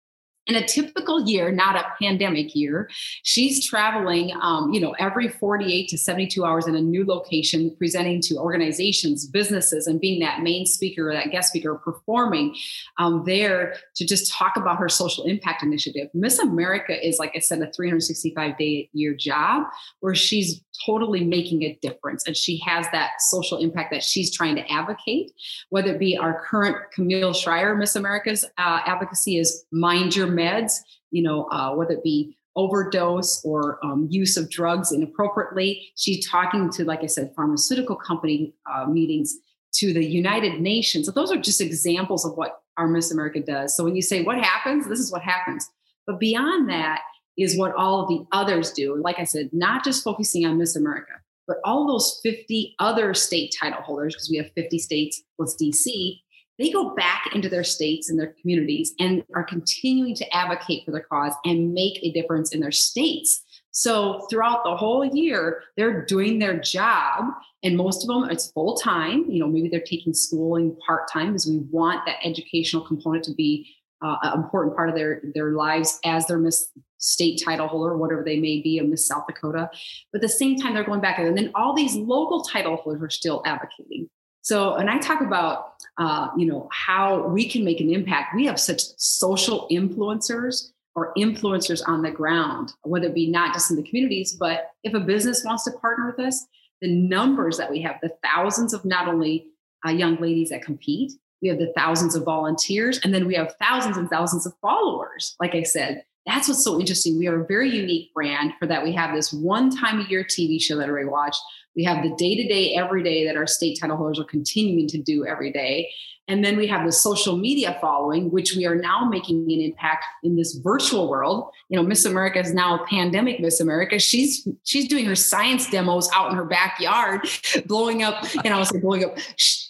in 0.47 0.55
a 0.55 0.67
typical 0.67 1.29
year, 1.29 1.51
not 1.51 1.77
a 1.77 1.85
pandemic 2.01 2.55
year, 2.55 2.89
she's 3.23 3.67
traveling, 3.67 4.33
um, 4.41 4.73
you 4.73 4.81
know, 4.81 4.95
every 4.99 5.29
48 5.29 5.89
to 5.89 5.99
72 5.99 6.45
hours 6.45 6.69
in 6.69 6.77
a 6.77 6.81
new 6.81 7.05
location, 7.05 7.75
presenting 7.77 8.21
to 8.23 8.37
organizations, 8.37 9.27
businesses, 9.27 9.89
and 9.89 10.01
being 10.01 10.21
that 10.21 10.43
main 10.43 10.65
speaker, 10.65 11.11
or 11.11 11.15
that 11.15 11.33
guest 11.33 11.49
speaker, 11.49 11.75
performing 11.75 12.55
um, 12.99 13.25
there 13.27 13.75
to 13.97 14.07
just 14.07 14.33
talk 14.33 14.57
about 14.57 14.79
her 14.79 14.89
social 14.89 15.25
impact 15.25 15.65
initiative. 15.65 16.09
Miss 16.15 16.39
America 16.39 16.95
is, 17.07 17.19
like 17.19 17.33
I 17.35 17.41
said, 17.41 17.61
a 17.61 17.73
365 17.73 18.57
day 18.57 18.89
year 18.93 19.15
job 19.15 19.65
where 20.01 20.15
she's 20.15 20.61
totally 20.85 21.25
making 21.25 21.63
a 21.63 21.77
difference, 21.83 22.25
and 22.27 22.37
she 22.37 22.63
has 22.65 22.87
that 22.93 23.21
social 23.21 23.59
impact 23.59 23.91
that 23.91 24.05
she's 24.05 24.33
trying 24.33 24.55
to 24.55 24.71
advocate. 24.71 25.33
Whether 25.71 25.95
it 25.95 25.99
be 25.99 26.17
our 26.17 26.41
current 26.43 26.77
Camille 26.93 27.33
Schrier, 27.33 27.77
Miss 27.77 27.97
America's 27.97 28.45
uh, 28.59 28.81
advocacy 28.87 29.39
is 29.39 29.65
mind 29.73 30.15
your 30.15 30.36
meds, 30.37 30.75
you 31.11 31.23
know, 31.23 31.45
uh, 31.51 31.75
whether 31.75 31.93
it 31.93 32.03
be 32.03 32.37
overdose 32.57 33.45
or 33.45 33.79
um, 33.85 34.07
use 34.11 34.37
of 34.37 34.51
drugs 34.51 34.91
inappropriately. 34.91 35.89
She's 35.95 36.29
talking 36.29 36.71
to, 36.71 36.85
like 36.85 37.03
I 37.03 37.07
said, 37.07 37.33
pharmaceutical 37.37 37.97
company 37.97 38.55
uh, 38.73 38.87
meetings, 38.87 39.37
to 39.75 39.93
the 39.93 40.05
United 40.05 40.61
Nations. 40.61 41.07
So 41.07 41.13
those 41.13 41.31
are 41.31 41.37
just 41.37 41.61
examples 41.61 42.25
of 42.25 42.37
what 42.37 42.63
our 42.79 42.89
Miss 42.89 43.11
America 43.11 43.41
does. 43.41 43.77
So 43.77 43.85
when 43.85 43.95
you 43.95 44.03
say 44.03 44.23
what 44.23 44.39
happens, 44.39 44.89
this 44.89 44.99
is 44.99 45.13
what 45.13 45.23
happens. 45.23 45.69
But 46.07 46.19
beyond 46.19 46.69
that 46.71 47.01
is 47.37 47.59
what 47.59 47.75
all 47.75 48.01
of 48.01 48.09
the 48.09 48.25
others 48.33 48.73
do. 48.73 49.01
Like 49.03 49.19
I 49.19 49.25
said, 49.25 49.51
not 49.53 49.85
just 49.85 50.03
focusing 50.03 50.47
on 50.47 50.59
Miss 50.59 50.77
America, 50.77 51.13
but 51.47 51.59
all 51.65 51.87
those 51.87 52.21
50 52.23 52.75
other 52.79 53.13
state 53.13 53.55
title 53.59 53.83
holders, 53.83 54.15
because 54.15 54.31
we 54.31 54.39
have 54.39 54.51
50 54.55 54.79
states 54.79 55.23
plus 55.37 55.57
DC, 55.61 56.21
they 56.59 56.71
go 56.71 56.95
back 56.95 57.31
into 57.35 57.49
their 57.49 57.65
states 57.65 58.09
and 58.09 58.19
their 58.19 58.35
communities 58.41 58.95
and 58.99 59.23
are 59.35 59.45
continuing 59.45 60.15
to 60.15 60.35
advocate 60.35 60.85
for 60.85 60.91
their 60.91 61.07
cause 61.11 61.35
and 61.45 61.73
make 61.73 61.99
a 62.03 62.13
difference 62.13 62.53
in 62.53 62.61
their 62.61 62.73
states. 62.73 63.43
So 63.73 64.27
throughout 64.31 64.65
the 64.65 64.75
whole 64.75 65.05
year, 65.05 65.63
they're 65.77 66.03
doing 66.07 66.39
their 66.39 66.59
job, 66.59 67.27
and 67.63 67.77
most 67.77 68.03
of 68.03 68.09
them 68.09 68.31
it's 68.31 68.51
full 68.53 68.77
time. 68.77 69.27
You 69.29 69.41
know, 69.41 69.49
maybe 69.49 69.69
they're 69.69 69.81
taking 69.81 70.15
schooling 70.15 70.75
part 70.87 71.11
time 71.13 71.33
because 71.33 71.47
we 71.47 71.59
want 71.71 72.07
that 72.07 72.17
educational 72.25 72.87
component 72.87 73.25
to 73.25 73.35
be 73.35 73.69
uh, 74.03 74.17
an 74.23 74.39
important 74.39 74.75
part 74.75 74.89
of 74.89 74.95
their 74.95 75.21
their 75.35 75.53
lives 75.53 75.99
as 76.07 76.27
their 76.27 76.39
Miss 76.39 76.71
State 76.97 77.43
title 77.45 77.69
holder, 77.69 77.99
whatever 77.99 78.25
they 78.25 78.41
may 78.41 78.63
be, 78.63 78.79
a 78.79 78.83
Miss 78.83 79.07
South 79.07 79.27
Dakota. 79.27 79.69
But 80.11 80.19
at 80.19 80.23
the 80.23 80.29
same 80.31 80.57
time, 80.59 80.73
they're 80.73 80.83
going 80.83 81.03
back, 81.03 81.19
and 81.19 81.37
then 81.37 81.51
all 81.55 81.75
these 81.75 81.97
local 81.97 82.45
title 82.45 82.77
holders 82.77 83.03
are 83.03 83.11
still 83.11 83.43
advocating. 83.45 84.09
So, 84.47 84.77
and 84.77 84.89
I 84.89 84.99
talk 84.99 85.23
about, 85.23 85.73
uh, 85.99 86.29
you 86.37 86.47
know, 86.47 86.69
how 86.71 87.27
we 87.27 87.49
can 87.49 87.65
make 87.65 87.81
an 87.81 87.93
impact. 87.93 88.37
We 88.37 88.47
have 88.47 88.61
such 88.61 88.81
social 88.97 89.67
influencers 89.73 90.71
or 90.95 91.13
influencers 91.19 91.83
on 91.85 92.03
the 92.03 92.13
ground, 92.13 92.73
whether 92.85 93.09
it 93.09 93.15
be 93.17 93.29
not 93.29 93.53
just 93.53 93.73
in 93.73 93.77
the 93.77 93.83
communities, 93.83 94.37
but 94.39 94.71
if 94.85 94.95
a 94.95 95.01
business 95.01 95.45
wants 95.45 95.65
to 95.65 95.73
partner 95.73 96.15
with 96.17 96.25
us, 96.25 96.47
the 96.81 96.89
numbers 96.89 97.57
that 97.57 97.69
we 97.69 97.83
have, 97.83 97.97
the 98.01 98.13
thousands 98.23 98.73
of 98.73 98.85
not 98.85 99.09
only 99.09 99.49
uh, 99.85 99.91
young 99.91 100.15
ladies 100.21 100.51
that 100.51 100.63
compete, 100.63 101.11
we 101.43 101.49
have 101.49 101.59
the 101.59 101.73
thousands 101.77 102.15
of 102.15 102.23
volunteers, 102.23 103.01
and 103.03 103.13
then 103.13 103.27
we 103.27 103.35
have 103.35 103.57
thousands 103.61 103.97
and 103.97 104.09
thousands 104.09 104.47
of 104.47 104.55
followers. 104.63 105.35
Like 105.41 105.57
I 105.57 105.65
said, 105.65 106.05
that's 106.25 106.47
what's 106.47 106.63
so 106.63 106.79
interesting. 106.79 107.19
We 107.19 107.27
are 107.27 107.43
a 107.43 107.47
very 107.47 107.69
unique 107.69 108.15
brand 108.15 108.53
for 108.61 108.67
that. 108.67 108.85
We 108.85 108.93
have 108.93 109.13
this 109.13 109.33
one 109.33 109.77
time 109.77 109.99
a 109.99 110.05
year 110.05 110.23
TV 110.23 110.63
show 110.63 110.77
that 110.77 110.89
I 110.89 111.05
watch 111.05 111.37
we 111.77 111.85
have 111.85 112.03
the 112.03 112.15
day 112.17 112.35
to 112.35 112.49
day, 112.49 112.75
every 112.75 113.03
day 113.03 113.27
that 113.27 113.37
our 113.37 113.47
state 113.47 113.79
title 113.81 113.97
holders 113.97 114.19
are 114.19 114.25
continuing 114.25 114.89
to 114.89 114.99
do 114.99 115.27
every 115.27 115.53
day. 115.53 115.91
And 116.29 116.45
then 116.45 116.57
we 116.57 116.67
have 116.67 116.85
the 116.85 116.91
social 116.91 117.37
media 117.37 117.79
following, 117.81 118.33
which 118.33 118.57
we 118.57 118.67
are 118.67 118.75
now 118.75 119.09
making 119.09 119.45
an 119.45 119.61
impact 119.61 120.05
in 120.25 120.35
this 120.35 120.55
virtual 120.55 121.09
world. 121.09 121.53
You 121.69 121.79
know, 121.79 121.87
Miss 121.87 122.05
America 122.05 122.41
is 122.41 122.53
now 122.53 122.83
a 122.83 122.87
pandemic 122.87 123.39
Miss 123.39 123.61
America. 123.61 124.01
She's 124.01 124.47
she's 124.65 124.89
doing 124.89 125.05
her 125.07 125.15
science 125.15 125.71
demos 125.71 126.09
out 126.13 126.31
in 126.31 126.37
her 126.37 126.45
backyard, 126.45 127.29
blowing 127.67 128.03
up, 128.03 128.25
and 128.45 128.53
I 128.53 128.59
was 128.59 128.71
say 128.71 128.81
blowing 128.81 129.05
up, 129.05 129.17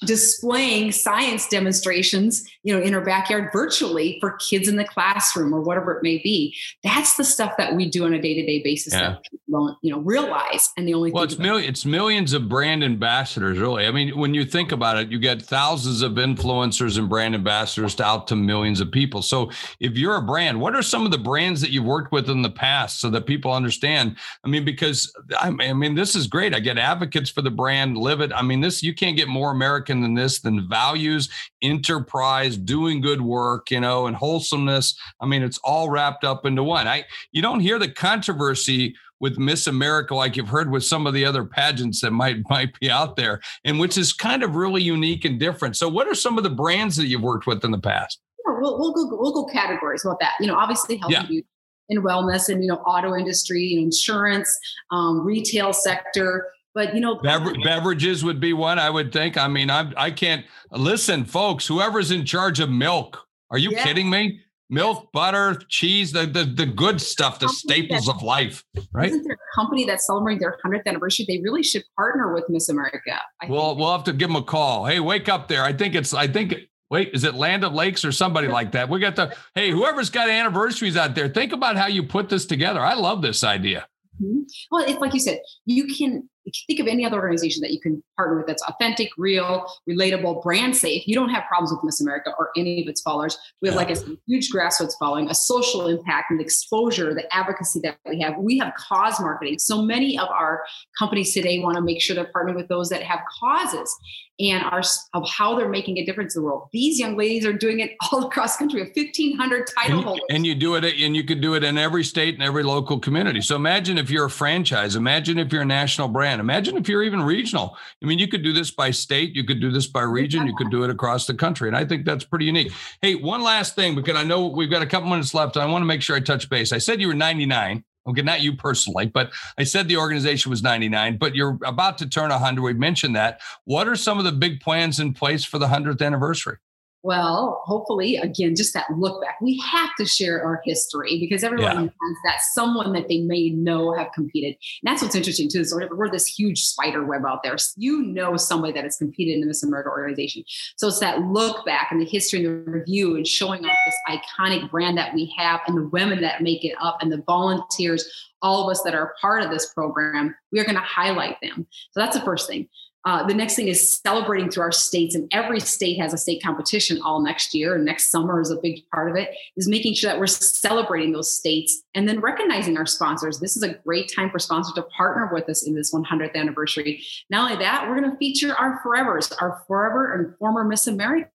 displaying 0.07 0.93
science 0.93 1.47
demonstrations, 1.47 2.49
you 2.63 2.75
know, 2.75 2.83
in 2.83 2.95
her 2.95 3.03
backyard 3.03 3.51
virtually 3.53 4.17
for 4.21 4.33
kids 4.39 4.67
in 4.67 4.77
the 4.77 4.85
classroom 4.85 5.55
or 5.55 5.61
whatever 5.61 5.93
it 5.93 6.03
may 6.03 6.19
be. 6.19 6.57
That's 6.83 7.17
the 7.17 7.25
stuff 7.25 7.53
that 7.59 7.77
we 7.77 7.91
do 7.91 8.07
on 8.07 8.15
a 8.15 8.21
day 8.21 8.33
to 8.33 8.47
day 8.47 8.63
basis 8.63 8.95
yeah. 8.95 9.11
that 9.11 9.23
people 9.25 9.39
don't, 9.51 9.77
you 9.83 9.93
know, 9.93 10.01
realize. 10.01 10.71
And 10.79 10.89
the 10.89 10.95
only 10.95 11.11
well, 11.11 11.25
it's 11.25 11.39
millions, 11.39 11.69
it's 11.69 11.85
millions 11.85 11.96
of 11.97 12.49
brand 12.49 12.85
ambassadors, 12.85 13.59
really. 13.59 13.87
I 13.87 13.91
mean, 13.91 14.17
when 14.19 14.35
you 14.35 14.45
think 14.45 14.73
about 14.73 14.99
it, 14.99 15.11
you 15.11 15.19
get 15.19 15.43
thousands 15.43 16.03
of 16.03 16.13
influencers 16.13 16.99
and 16.99 17.09
brand 17.09 17.35
ambassadors 17.35 17.95
to 17.97 18.05
out 18.05 18.29
to 18.29 18.37
millions 18.37 18.81
of 18.81 18.91
people. 18.91 19.23
So 19.23 19.51
if 19.81 19.97
you're 19.97 20.17
a 20.17 20.23
brand, 20.23 20.61
what 20.61 20.75
are 20.75 20.83
some 20.83 21.05
of 21.05 21.11
the 21.11 21.19
brands 21.19 21.61
that 21.61 21.71
you've 21.71 21.85
worked 21.85 22.13
with 22.13 22.29
in 22.29 22.43
the 22.43 22.51
past 22.51 23.01
so 23.01 23.11
that 23.11 23.27
people 23.27 23.53
understand? 23.53 24.17
I 24.45 24.49
mean, 24.49 24.65
because 24.65 25.13
I 25.39 25.51
mean, 25.51 25.95
this 25.95 26.15
is 26.15 26.27
great. 26.27 26.55
I 26.55 26.61
get 26.61 26.79
advocates 26.79 27.31
for 27.31 27.43
the 27.43 27.51
brand, 27.51 27.97
live 27.97 28.21
it. 28.21 28.33
I 28.33 28.43
mean, 28.43 28.61
this 28.61 28.83
you 28.83 28.95
can't 28.95 29.17
get 29.17 29.29
more 29.29 29.51
American 29.51 30.01
than 30.01 30.15
this, 30.15 30.41
than 30.41 30.69
values, 30.69 31.29
enterprise, 31.63 32.57
doing 32.57 33.01
good 33.01 33.21
work, 33.21 33.71
you 33.71 33.81
know, 33.81 34.07
and 34.07 34.17
wholesomeness. 34.17 34.99
I 35.21 35.27
mean, 35.27 35.43
it's 35.43 35.59
all 35.65 35.91
wrapped 35.91 36.25
up 36.25 36.47
into 36.47 36.63
one. 36.63 36.87
I 36.87 37.05
you 37.33 37.43
don't 37.43 37.61
hear 37.61 37.79
the 37.79 37.91
controversy 37.91 38.95
with 39.21 39.39
Miss 39.39 39.67
America 39.67 40.15
like 40.15 40.37
you've 40.37 40.49
heard 40.49 40.71
with 40.71 40.85
some 40.85 41.07
of 41.07 41.15
the 41.15 41.25
other 41.25 41.45
pageants 41.45 42.01
that 42.03 42.11
might 42.11 42.39
might 42.51 42.79
be 42.81 42.91
out 42.91 43.17
there, 43.17 43.41
and 43.65 43.79
which 43.79 43.97
is 43.97 44.13
kind 44.13 44.43
of 44.43 44.57
really 44.57 44.83
unique 44.83 45.25
and 45.25 45.41
different. 45.41 45.77
So, 45.77 45.89
what 45.89 46.07
are 46.07 46.15
some 46.15 46.39
of 46.39 46.45
the 46.45 46.51
brands 46.51 46.97
that 46.97 47.07
you've 47.07 47.23
worked 47.23 47.47
with 47.47 47.65
in 47.65 47.71
the 47.71 47.79
past? 47.79 48.21
we'll, 48.47 48.79
we'll 48.79 48.93
go 48.93 49.17
we'll 49.17 49.33
go 49.33 49.45
categories 49.45 50.05
about 50.05 50.21
that. 50.21 50.35
You 50.41 50.47
know, 50.47 50.57
obviously 50.57 50.97
health 50.97 51.13
yeah. 51.13 51.21
and 51.21 51.29
beauty 51.29 51.47
and 51.89 52.03
wellness, 52.03 52.49
and 52.49 52.63
you 52.63 52.69
know, 52.69 52.77
auto 52.79 53.15
industry, 53.15 53.75
insurance, 53.75 54.57
um, 54.91 55.25
retail 55.25 55.73
sector. 55.73 56.49
But 56.75 56.95
you 56.95 57.01
know, 57.01 57.17
Bever- 57.17 57.55
beverages 57.65 58.25
would 58.25 58.41
be 58.41 58.53
one 58.53 58.79
I 58.79 58.91
would 58.91 59.13
think. 59.13 59.37
I 59.37 59.49
mean, 59.49 59.71
I'm 59.71 59.95
I 59.97 60.11
can't 60.11 60.45
listen, 60.71 61.25
folks. 61.25 61.67
Whoever's 61.67 62.11
in 62.11 62.25
charge 62.25 62.61
of 62.61 62.71
milk, 62.71 63.27
are 63.51 63.59
you 63.59 63.71
yeah. 63.71 63.85
kidding 63.85 64.11
me? 64.11 64.41
Milk, 64.69 65.11
butter, 65.13 65.61
cheese, 65.69 66.13
the 66.13 66.27
the, 66.27 66.45
the 66.45 66.67
good 66.67 67.01
stuff, 67.01 67.39
the 67.39 67.49
staples 67.49 68.09
of 68.09 68.23
life, 68.23 68.65
right? 68.93 69.09
Isn't 69.09 69.23
there 69.23 69.35
a 69.35 69.57
company 69.57 69.85
that's 69.85 70.07
celebrating 70.07 70.41
their 70.41 70.59
100th 70.65 70.87
anniversary? 70.87 71.25
They 71.29 71.41
really 71.43 71.63
should 71.63 71.85
partner 71.97 72.33
with 72.35 72.45
Miss 72.49 72.69
America. 72.69 73.21
I 73.43 73.47
well, 73.49 73.71
think. 73.71 73.81
we'll 73.81 73.93
have 73.93 74.05
to 74.05 74.13
give 74.13 74.29
them 74.29 74.37
a 74.37 74.43
call. 74.43 74.87
Hey, 74.87 75.01
wake 75.01 75.29
up 75.29 75.49
there. 75.49 75.63
I 75.63 75.73
think 75.73 75.95
it's, 75.95 76.13
I 76.15 76.27
think, 76.27 76.55
wait, 76.91 77.11
is 77.15 77.25
it 77.25 77.35
Land 77.35 77.65
of 77.65 77.73
Lakes 77.73 78.05
or 78.05 78.13
somebody 78.13 78.49
like 78.49 78.73
that? 78.73 78.89
We 78.89 79.01
got 79.01 79.17
the, 79.17 79.35
hey, 79.55 79.71
whoever's 79.71 80.11
got 80.11 80.29
anniversaries 80.29 80.97
out 80.97 81.15
there, 81.15 81.29
think 81.29 81.53
about 81.53 81.77
how 81.77 81.87
you 81.87 82.03
put 82.03 82.29
this 82.29 82.47
together. 82.47 82.81
I 82.81 82.95
love 82.95 83.23
this 83.23 83.45
idea. 83.45 83.87
Mm-hmm. 84.23 84.43
Well, 84.71 84.85
it's 84.85 85.01
like 85.01 85.15
you 85.15 85.21
said, 85.21 85.41
you 85.65 85.87
can 85.95 86.29
think 86.67 86.81
of 86.81 86.87
any 86.87 87.05
other 87.05 87.17
organization 87.17 87.61
that 87.63 87.73
you 87.73 87.81
can 87.81 88.03
partner 88.17 88.39
with 88.39 88.47
that's 88.47 88.63
authentic, 88.63 89.11
real, 89.19 89.67
relatable, 89.89 90.43
brand 90.43 90.77
safe. 90.77 91.07
You 91.07 91.15
don't 91.15 91.31
have 91.31 91.45
problems 91.49 91.73
with 91.73 91.85
Miss 91.85 92.01
America 92.01 92.33
or 92.39 92.51
any 92.57 92.83
of 92.83 92.89
its 92.89 93.01
followers. 93.01 93.39
We 93.63 93.69
have, 93.69 93.77
like 93.77 93.91
a 93.91 93.97
huge 94.27 94.51
grassroots 94.51 94.95
following, 94.99 95.29
a 95.29 95.35
social 95.35 95.87
impact 95.87 96.31
and 96.31 96.41
the 96.41 96.45
exposure, 96.45 97.15
the 97.15 97.33
advocacy 97.35 97.81
that 97.81 97.99
we 98.09 98.21
have. 98.21 98.37
We 98.39 98.59
have 98.59 98.73
cause 98.75 99.21
marketing. 99.21 99.59
So 99.59 99.83
many 99.83 100.19
of 100.19 100.29
our 100.29 100.65
companies 100.99 101.35
today 101.35 101.59
want 101.59 101.77
to 101.77 101.83
make 101.83 102.01
sure 102.01 102.15
they're 102.15 102.31
partnering 102.35 102.57
with 102.57 102.69
those 102.69 102.89
that 102.91 103.03
have 103.03 103.21
causes 103.41 103.95
and 104.39 104.63
are 104.65 104.83
of 105.15 105.29
how 105.29 105.57
they're 105.57 105.69
making 105.69 105.99
a 105.99 106.05
difference 106.05 106.37
in 106.37 106.43
the 106.43 106.47
world. 106.47 106.69
These 106.73 106.99
young 106.99 107.17
ladies 107.17 107.47
are 107.47 107.53
doing 107.53 107.81
it 107.81 107.93
all 108.13 108.27
across 108.27 108.57
the 108.57 108.63
country. 108.63 108.83
We 108.83 108.87
have 108.87 108.97
1,500 108.97 109.67
title 109.67 109.97
and, 109.97 110.05
holders. 110.05 110.25
And 110.31 110.47
you 110.47 110.55
do 110.55 110.75
it, 110.75 110.85
and 110.85 111.17
you 111.17 111.25
could 111.25 111.41
do 111.41 111.55
it 111.55 111.65
in 111.65 111.79
every 111.79 112.05
state 112.05 112.35
and 112.35 112.43
every 112.43 112.63
local 112.63 112.99
community. 112.99 113.41
So 113.41 113.57
imagine 113.57 113.99
if 113.99 114.11
you're 114.11 114.27
a 114.27 114.31
franchise. 114.31 114.97
Imagine 114.97 115.39
if 115.39 115.53
you're 115.53 115.63
a 115.63 115.67
national 115.67 116.09
brand. 116.09 116.36
Imagine 116.41 116.77
if 116.77 116.89
you're 116.89 117.03
even 117.03 117.23
regional. 117.23 117.77
I 118.03 118.07
mean, 118.07 118.19
you 118.19 118.29
could 118.29 118.43
do 118.43 118.53
this 118.53 118.71
by 118.71 118.91
state. 118.91 119.35
You 119.35 119.45
could 119.45 119.61
do 119.61 119.71
this 119.71 119.87
by 119.87 120.03
region. 120.03 120.47
You 120.47 120.55
could 120.57 120.71
do 120.71 120.85
it 120.85 120.91
across 120.91 121.27
the 121.27 121.35
country. 121.35 121.69
And 121.69 121.77
I 121.77 121.85
think 121.85 122.05
that's 122.05 122.25
pretty 122.25 122.47
unique. 122.47 122.73
Hey, 123.03 123.15
one 123.15 123.43
last 123.43 123.75
thing, 123.75 123.95
because 123.95 124.17
I 124.17 124.25
know 124.25 124.47
we've 124.47 124.71
got 124.71 124.83
a 124.83 124.87
couple 124.87 125.09
minutes 125.09 125.35
left. 125.35 125.57
I 125.57 125.67
want 125.67 125.83
to 125.83 125.87
make 125.87 126.03
sure 126.03 126.17
I 126.17 126.21
touch 126.21 126.49
base. 126.49 126.73
I 126.73 126.79
said 126.79 127.01
you 127.01 127.09
were 127.09 127.15
99. 127.15 127.85
Okay, 128.09 128.23
not 128.23 128.41
you 128.41 128.55
personally, 128.55 129.07
but 129.07 129.33
I 129.59 129.65
said 129.65 129.89
the 129.89 129.97
organization 129.97 130.49
was 130.51 130.63
99, 130.63 131.19
but 131.19 131.35
you're 131.35 131.59
about 131.65 131.99
to 131.99 132.09
turn 132.09 132.31
100. 132.31 132.63
We 132.63 132.73
mentioned 132.73 133.17
that. 133.17 133.41
What 133.65 133.89
are 133.89 133.97
some 133.97 134.19
of 134.19 134.25
the 134.25 134.31
big 134.31 134.61
plans 134.61 135.01
in 135.01 135.13
place 135.13 135.45
for 135.45 135.59
the 135.59 135.67
100th 135.67 136.01
anniversary? 136.01 136.59
Well, 137.07 137.63
hopefully, 137.65 138.17
again, 138.17 138.57
just 138.57 138.75
that 138.75 138.87
look 138.99 139.23
back. 139.23 139.41
We 139.41 139.63
have 139.65 139.91
to 139.97 140.05
share 140.05 140.45
our 140.45 140.61
history 140.65 141.21
because 141.21 141.45
everyone 141.45 141.73
yeah. 141.73 141.81
has 141.83 142.17
that 142.25 142.41
someone 142.41 142.93
that 142.95 143.07
they 143.07 143.21
may 143.21 143.51
know 143.51 143.95
have 143.95 144.09
competed. 144.13 144.57
And 144.83 144.91
that's 144.91 145.03
what's 145.03 145.15
interesting 145.15 145.49
too. 145.49 145.61
Is 145.61 145.73
we're 145.73 146.11
this 146.11 146.27
huge 146.27 146.65
spider 146.65 147.05
web 147.05 147.23
out 147.25 147.45
there. 147.45 147.55
You 147.77 148.03
know 148.03 148.37
somebody 148.37 148.73
that 148.73 148.83
has 148.83 148.97
competed 148.97 149.35
in 149.35 149.41
the 149.43 149.47
Miss 149.47 149.63
America 149.63 149.89
organization. 149.89 150.43
So 150.75 150.89
it's 150.89 150.99
that 150.99 151.21
look 151.21 151.65
back 151.65 151.93
and 151.93 152.01
the 152.01 152.07
history 152.07 152.45
and 152.45 152.67
the 152.67 152.73
review 152.73 153.15
and 153.15 153.25
showing 153.25 153.65
off 153.65 153.77
this 153.87 153.97
iconic 154.09 154.69
brand 154.69 154.99
that 154.99 155.15
we 155.15 155.33
have 155.39 155.61
and 155.69 155.77
the 155.77 155.89
women 155.91 156.21
that 156.23 156.43
make 156.43 156.65
it 156.65 156.75
up 156.81 156.99
and 157.01 157.13
the 157.13 157.23
volunteers, 157.25 158.05
all 158.43 158.65
of 158.65 158.73
us 158.73 158.83
that 158.83 158.97
are 158.97 159.15
part 159.21 159.45
of 159.45 159.51
this 159.53 159.73
program. 159.73 160.35
We 160.51 160.59
are 160.59 160.65
going 160.65 160.75
to 160.75 160.81
highlight 160.81 161.41
them. 161.41 161.69
So 161.93 162.01
that's 162.01 162.19
the 162.19 162.25
first 162.25 162.49
thing. 162.49 162.69
Uh, 163.07 163.25
the 163.25 163.33
next 163.33 163.55
thing 163.55 163.69
is 163.69 164.01
celebrating 164.05 164.51
through 164.51 164.65
our 164.65 164.73
states, 164.73 165.15
and 165.15 165.29
every 165.33 165.61
state 165.61 165.97
has 165.99 166.13
a 166.13 166.19
state 166.19 166.43
competition 166.43 167.01
all 167.03 167.23
next 167.23 167.55
year. 167.55 167.77
And 167.77 167.85
next 167.85 168.11
summer 168.11 168.41
is 168.41 168.51
a 168.51 168.57
big 168.57 168.81
part 168.93 169.09
of 169.09 169.17
it. 169.17 169.31
Is 169.57 169.69
making 169.69 169.95
sure 169.95 170.11
that 170.11 170.19
we're 170.19 170.27
celebrating 170.27 171.13
those 171.13 171.33
states 171.33 171.83
and 171.95 172.09
then 172.09 172.21
recognizing 172.21 172.77
our 172.77 172.85
sponsors. 172.85 173.39
This 173.39 173.57
is 173.57 173.63
a 173.63 173.75
great 173.75 174.13
time 174.15 174.29
for 174.29 174.41
sponsors 174.41 174.75
to 174.75 174.83
partner 174.83 175.31
with 175.33 175.49
us 175.49 175.65
in 175.65 175.77
this 175.77 175.95
100th 175.95 176.35
anniversary. 176.35 177.01
Not 177.31 177.53
only 177.53 177.65
that, 177.65 177.89
we're 177.89 177.97
going 177.97 178.11
to 178.11 178.17
feature 178.19 178.57
our 178.57 178.83
forevers, 178.85 179.33
our 179.41 179.63
forever 179.69 180.13
and 180.13 180.37
former 180.39 180.65
Miss 180.65 180.89
America 180.89 181.31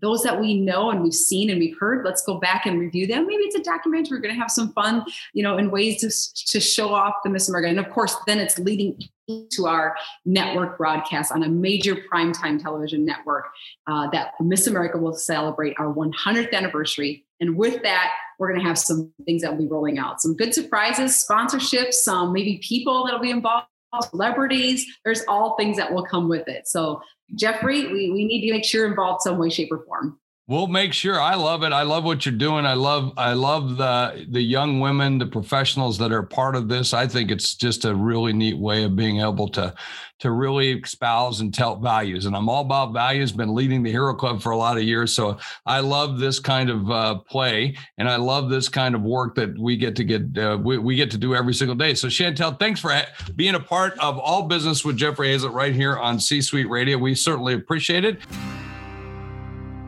those 0.00 0.22
that 0.22 0.40
we 0.40 0.60
know 0.60 0.90
and 0.90 1.02
we've 1.02 1.14
seen 1.14 1.50
and 1.50 1.58
we've 1.58 1.76
heard 1.78 2.04
let's 2.04 2.22
go 2.22 2.38
back 2.38 2.66
and 2.66 2.78
review 2.78 3.06
them. 3.06 3.26
Maybe 3.26 3.44
it's 3.44 3.56
a 3.56 3.62
documentary. 3.62 4.16
We're 4.16 4.22
going 4.22 4.34
to 4.34 4.40
have 4.40 4.50
some 4.50 4.72
fun 4.72 5.04
you 5.32 5.42
know 5.42 5.58
in 5.58 5.70
ways 5.70 6.00
to, 6.00 6.52
to 6.52 6.60
show 6.60 6.92
off 6.92 7.14
the 7.24 7.30
miss 7.30 7.48
america. 7.48 7.68
And 7.68 7.78
of 7.78 7.90
course 7.90 8.16
then 8.26 8.38
it's 8.38 8.58
leading 8.58 8.98
to 9.52 9.66
our 9.66 9.94
network 10.24 10.76
broadcast 10.76 11.30
on 11.30 11.44
a 11.44 11.48
major 11.48 11.96
primetime 12.12 12.60
television 12.60 13.04
network 13.04 13.46
uh, 13.86 14.10
that 14.10 14.32
miss 14.40 14.66
america 14.66 14.98
will 14.98 15.14
celebrate 15.14 15.74
our 15.78 15.92
100th 15.92 16.52
anniversary. 16.52 17.24
And 17.40 17.56
with 17.56 17.82
that 17.82 18.12
we're 18.38 18.48
going 18.48 18.60
to 18.60 18.66
have 18.66 18.78
some 18.78 19.12
things 19.24 19.42
that 19.42 19.52
will 19.52 19.58
be 19.58 19.68
rolling 19.68 19.98
out. 19.98 20.20
Some 20.20 20.36
good 20.36 20.54
surprises 20.54 21.24
sponsorships 21.28 21.94
some 21.94 22.32
maybe 22.32 22.60
people 22.62 23.04
that'll 23.04 23.20
be 23.20 23.30
involved 23.30 23.66
celebrities. 24.10 24.86
There's 25.04 25.22
all 25.28 25.56
things 25.56 25.76
that 25.76 25.92
will 25.92 26.04
come 26.04 26.28
with 26.28 26.48
it. 26.48 26.68
So 26.68 27.02
Jeffrey, 27.34 27.86
we, 27.92 28.10
we 28.10 28.24
need 28.24 28.46
to 28.46 28.52
make 28.52 28.64
sure 28.64 28.86
involved 28.86 29.22
some 29.22 29.38
way, 29.38 29.50
shape, 29.50 29.72
or 29.72 29.84
form. 29.84 30.18
We'll 30.50 30.66
make 30.66 30.92
sure. 30.92 31.20
I 31.20 31.36
love 31.36 31.62
it. 31.62 31.72
I 31.72 31.84
love 31.84 32.02
what 32.02 32.26
you're 32.26 32.34
doing. 32.34 32.66
I 32.66 32.74
love 32.74 33.12
I 33.16 33.34
love 33.34 33.76
the 33.76 34.26
the 34.30 34.40
young 34.42 34.80
women, 34.80 35.16
the 35.16 35.26
professionals 35.26 35.96
that 35.98 36.10
are 36.10 36.24
part 36.24 36.56
of 36.56 36.68
this. 36.68 36.92
I 36.92 37.06
think 37.06 37.30
it's 37.30 37.54
just 37.54 37.84
a 37.84 37.94
really 37.94 38.32
neat 38.32 38.58
way 38.58 38.82
of 38.82 38.96
being 38.96 39.20
able 39.20 39.46
to 39.50 39.72
to 40.18 40.32
really 40.32 40.72
espouse 40.72 41.40
and 41.40 41.54
tell 41.54 41.76
values. 41.76 42.26
And 42.26 42.34
I'm 42.34 42.48
all 42.48 42.62
about 42.62 42.92
values. 42.92 43.30
Been 43.30 43.54
leading 43.54 43.84
the 43.84 43.92
Hero 43.92 44.12
Club 44.12 44.42
for 44.42 44.50
a 44.50 44.56
lot 44.56 44.76
of 44.76 44.82
years, 44.82 45.14
so 45.14 45.38
I 45.66 45.78
love 45.78 46.18
this 46.18 46.40
kind 46.40 46.68
of 46.68 46.90
uh, 46.90 47.18
play, 47.18 47.76
and 47.96 48.08
I 48.08 48.16
love 48.16 48.50
this 48.50 48.68
kind 48.68 48.96
of 48.96 49.02
work 49.02 49.36
that 49.36 49.56
we 49.56 49.76
get 49.76 49.94
to 49.94 50.04
get 50.04 50.36
uh, 50.36 50.58
we, 50.60 50.78
we 50.78 50.96
get 50.96 51.12
to 51.12 51.18
do 51.18 51.36
every 51.36 51.54
single 51.54 51.76
day. 51.76 51.94
So 51.94 52.08
Shantel, 52.08 52.58
thanks 52.58 52.80
for 52.80 52.92
being 53.36 53.54
a 53.54 53.60
part 53.60 53.96
of 54.00 54.18
All 54.18 54.48
Business 54.48 54.84
with 54.84 54.96
Jeffrey 54.96 55.28
Hayzlett 55.28 55.54
right 55.54 55.76
here 55.76 55.96
on 55.96 56.18
C 56.18 56.42
Suite 56.42 56.68
Radio. 56.68 56.98
We 56.98 57.14
certainly 57.14 57.54
appreciate 57.54 58.04
it. 58.04 58.18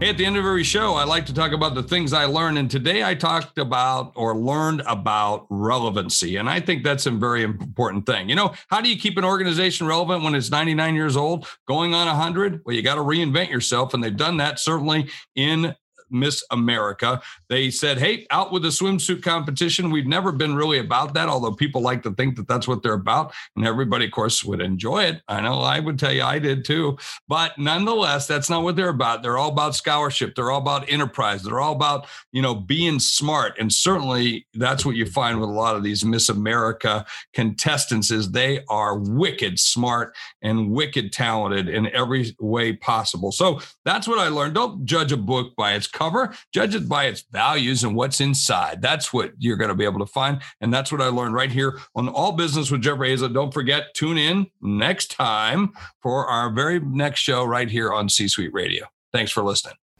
Hey, 0.02 0.08
at 0.08 0.18
the 0.18 0.26
end 0.26 0.36
of 0.36 0.44
every 0.44 0.64
show, 0.64 0.94
I 0.94 1.04
like 1.04 1.26
to 1.26 1.32
talk 1.32 1.52
about 1.52 1.76
the 1.76 1.82
things 1.84 2.12
I 2.12 2.24
learned. 2.24 2.58
And 2.58 2.68
today 2.68 3.04
I 3.04 3.14
talked 3.14 3.56
about 3.56 4.10
or 4.16 4.36
learned 4.36 4.82
about 4.88 5.46
relevancy. 5.48 6.38
And 6.38 6.50
I 6.50 6.58
think 6.58 6.82
that's 6.82 7.06
a 7.06 7.12
very 7.12 7.44
important 7.44 8.04
thing. 8.04 8.28
You 8.28 8.34
know, 8.34 8.52
how 8.66 8.80
do 8.80 8.88
you 8.88 8.96
keep 8.98 9.16
an 9.16 9.24
organization 9.24 9.86
relevant 9.86 10.24
when 10.24 10.34
it's 10.34 10.50
99 10.50 10.96
years 10.96 11.16
old, 11.16 11.46
going 11.68 11.94
on 11.94 12.08
100? 12.08 12.62
Well, 12.66 12.74
you 12.74 12.82
got 12.82 12.96
to 12.96 13.00
reinvent 13.00 13.50
yourself. 13.50 13.94
And 13.94 14.02
they've 14.02 14.16
done 14.16 14.38
that 14.38 14.58
certainly 14.58 15.08
in 15.36 15.72
Miss 16.12 16.44
America. 16.50 17.20
They 17.48 17.70
said, 17.70 17.98
hey, 17.98 18.26
out 18.30 18.52
with 18.52 18.62
the 18.62 18.68
swimsuit 18.68 19.22
competition. 19.22 19.90
We've 19.90 20.06
never 20.06 20.32
been 20.32 20.54
really 20.54 20.78
about 20.78 21.14
that, 21.14 21.28
although 21.28 21.52
people 21.52 21.80
like 21.80 22.02
to 22.02 22.12
think 22.12 22.36
that 22.36 22.46
that's 22.46 22.68
what 22.68 22.82
they're 22.82 22.92
about. 22.92 23.32
And 23.56 23.66
everybody, 23.66 24.04
of 24.04 24.12
course, 24.12 24.44
would 24.44 24.60
enjoy 24.60 25.04
it. 25.04 25.22
I 25.28 25.40
know 25.40 25.60
I 25.60 25.80
would 25.80 25.98
tell 25.98 26.12
you 26.12 26.22
I 26.22 26.38
did 26.38 26.64
too. 26.64 26.98
But 27.26 27.58
nonetheless, 27.58 28.26
that's 28.26 28.50
not 28.50 28.62
what 28.62 28.76
they're 28.76 28.88
about. 28.88 29.22
They're 29.22 29.38
all 29.38 29.50
about 29.50 29.74
scholarship. 29.74 30.34
They're 30.34 30.50
all 30.50 30.60
about 30.60 30.90
enterprise. 30.90 31.42
They're 31.42 31.60
all 31.60 31.74
about, 31.74 32.06
you 32.32 32.42
know, 32.42 32.54
being 32.54 33.00
smart. 33.00 33.54
And 33.58 33.72
certainly 33.72 34.46
that's 34.54 34.84
what 34.84 34.96
you 34.96 35.06
find 35.06 35.40
with 35.40 35.48
a 35.48 35.52
lot 35.52 35.76
of 35.76 35.82
these 35.82 36.04
Miss 36.04 36.28
America 36.28 37.06
contestants 37.32 38.10
is 38.10 38.30
they 38.30 38.64
are 38.68 38.98
wicked 38.98 39.58
smart 39.58 40.14
and 40.42 40.70
wicked 40.70 41.12
talented 41.12 41.68
in 41.68 41.86
every 41.94 42.36
way 42.38 42.72
possible. 42.72 43.32
So 43.32 43.60
that's 43.84 44.06
what 44.06 44.18
I 44.18 44.28
learned. 44.28 44.54
Don't 44.54 44.84
judge 44.84 45.12
a 45.12 45.16
book 45.16 45.54
by 45.56 45.72
its 45.72 45.86
cover 45.86 46.01
cover, 46.02 46.34
judge 46.52 46.74
it 46.74 46.88
by 46.88 47.04
its 47.04 47.24
values 47.30 47.84
and 47.84 47.94
what's 47.94 48.20
inside. 48.20 48.82
That's 48.82 49.12
what 49.12 49.32
you're 49.38 49.56
going 49.56 49.68
to 49.68 49.74
be 49.74 49.84
able 49.84 50.00
to 50.00 50.06
find. 50.06 50.42
And 50.60 50.72
that's 50.72 50.90
what 50.90 51.00
I 51.00 51.06
learned 51.06 51.34
right 51.34 51.50
here 51.50 51.78
on 51.94 52.08
All 52.08 52.32
Business 52.32 52.70
with 52.70 52.82
Jeffrey 52.82 53.10
Hayzlett. 53.10 53.34
Don't 53.34 53.54
forget, 53.54 53.94
tune 53.94 54.18
in 54.18 54.46
next 54.60 55.12
time 55.12 55.72
for 56.02 56.26
our 56.26 56.50
very 56.50 56.80
next 56.80 57.20
show 57.20 57.44
right 57.44 57.70
here 57.70 57.92
on 57.92 58.08
C 58.08 58.26
Suite 58.26 58.52
Radio. 58.52 58.86
Thanks 59.12 59.30
for 59.30 59.42
listening. 59.42 59.81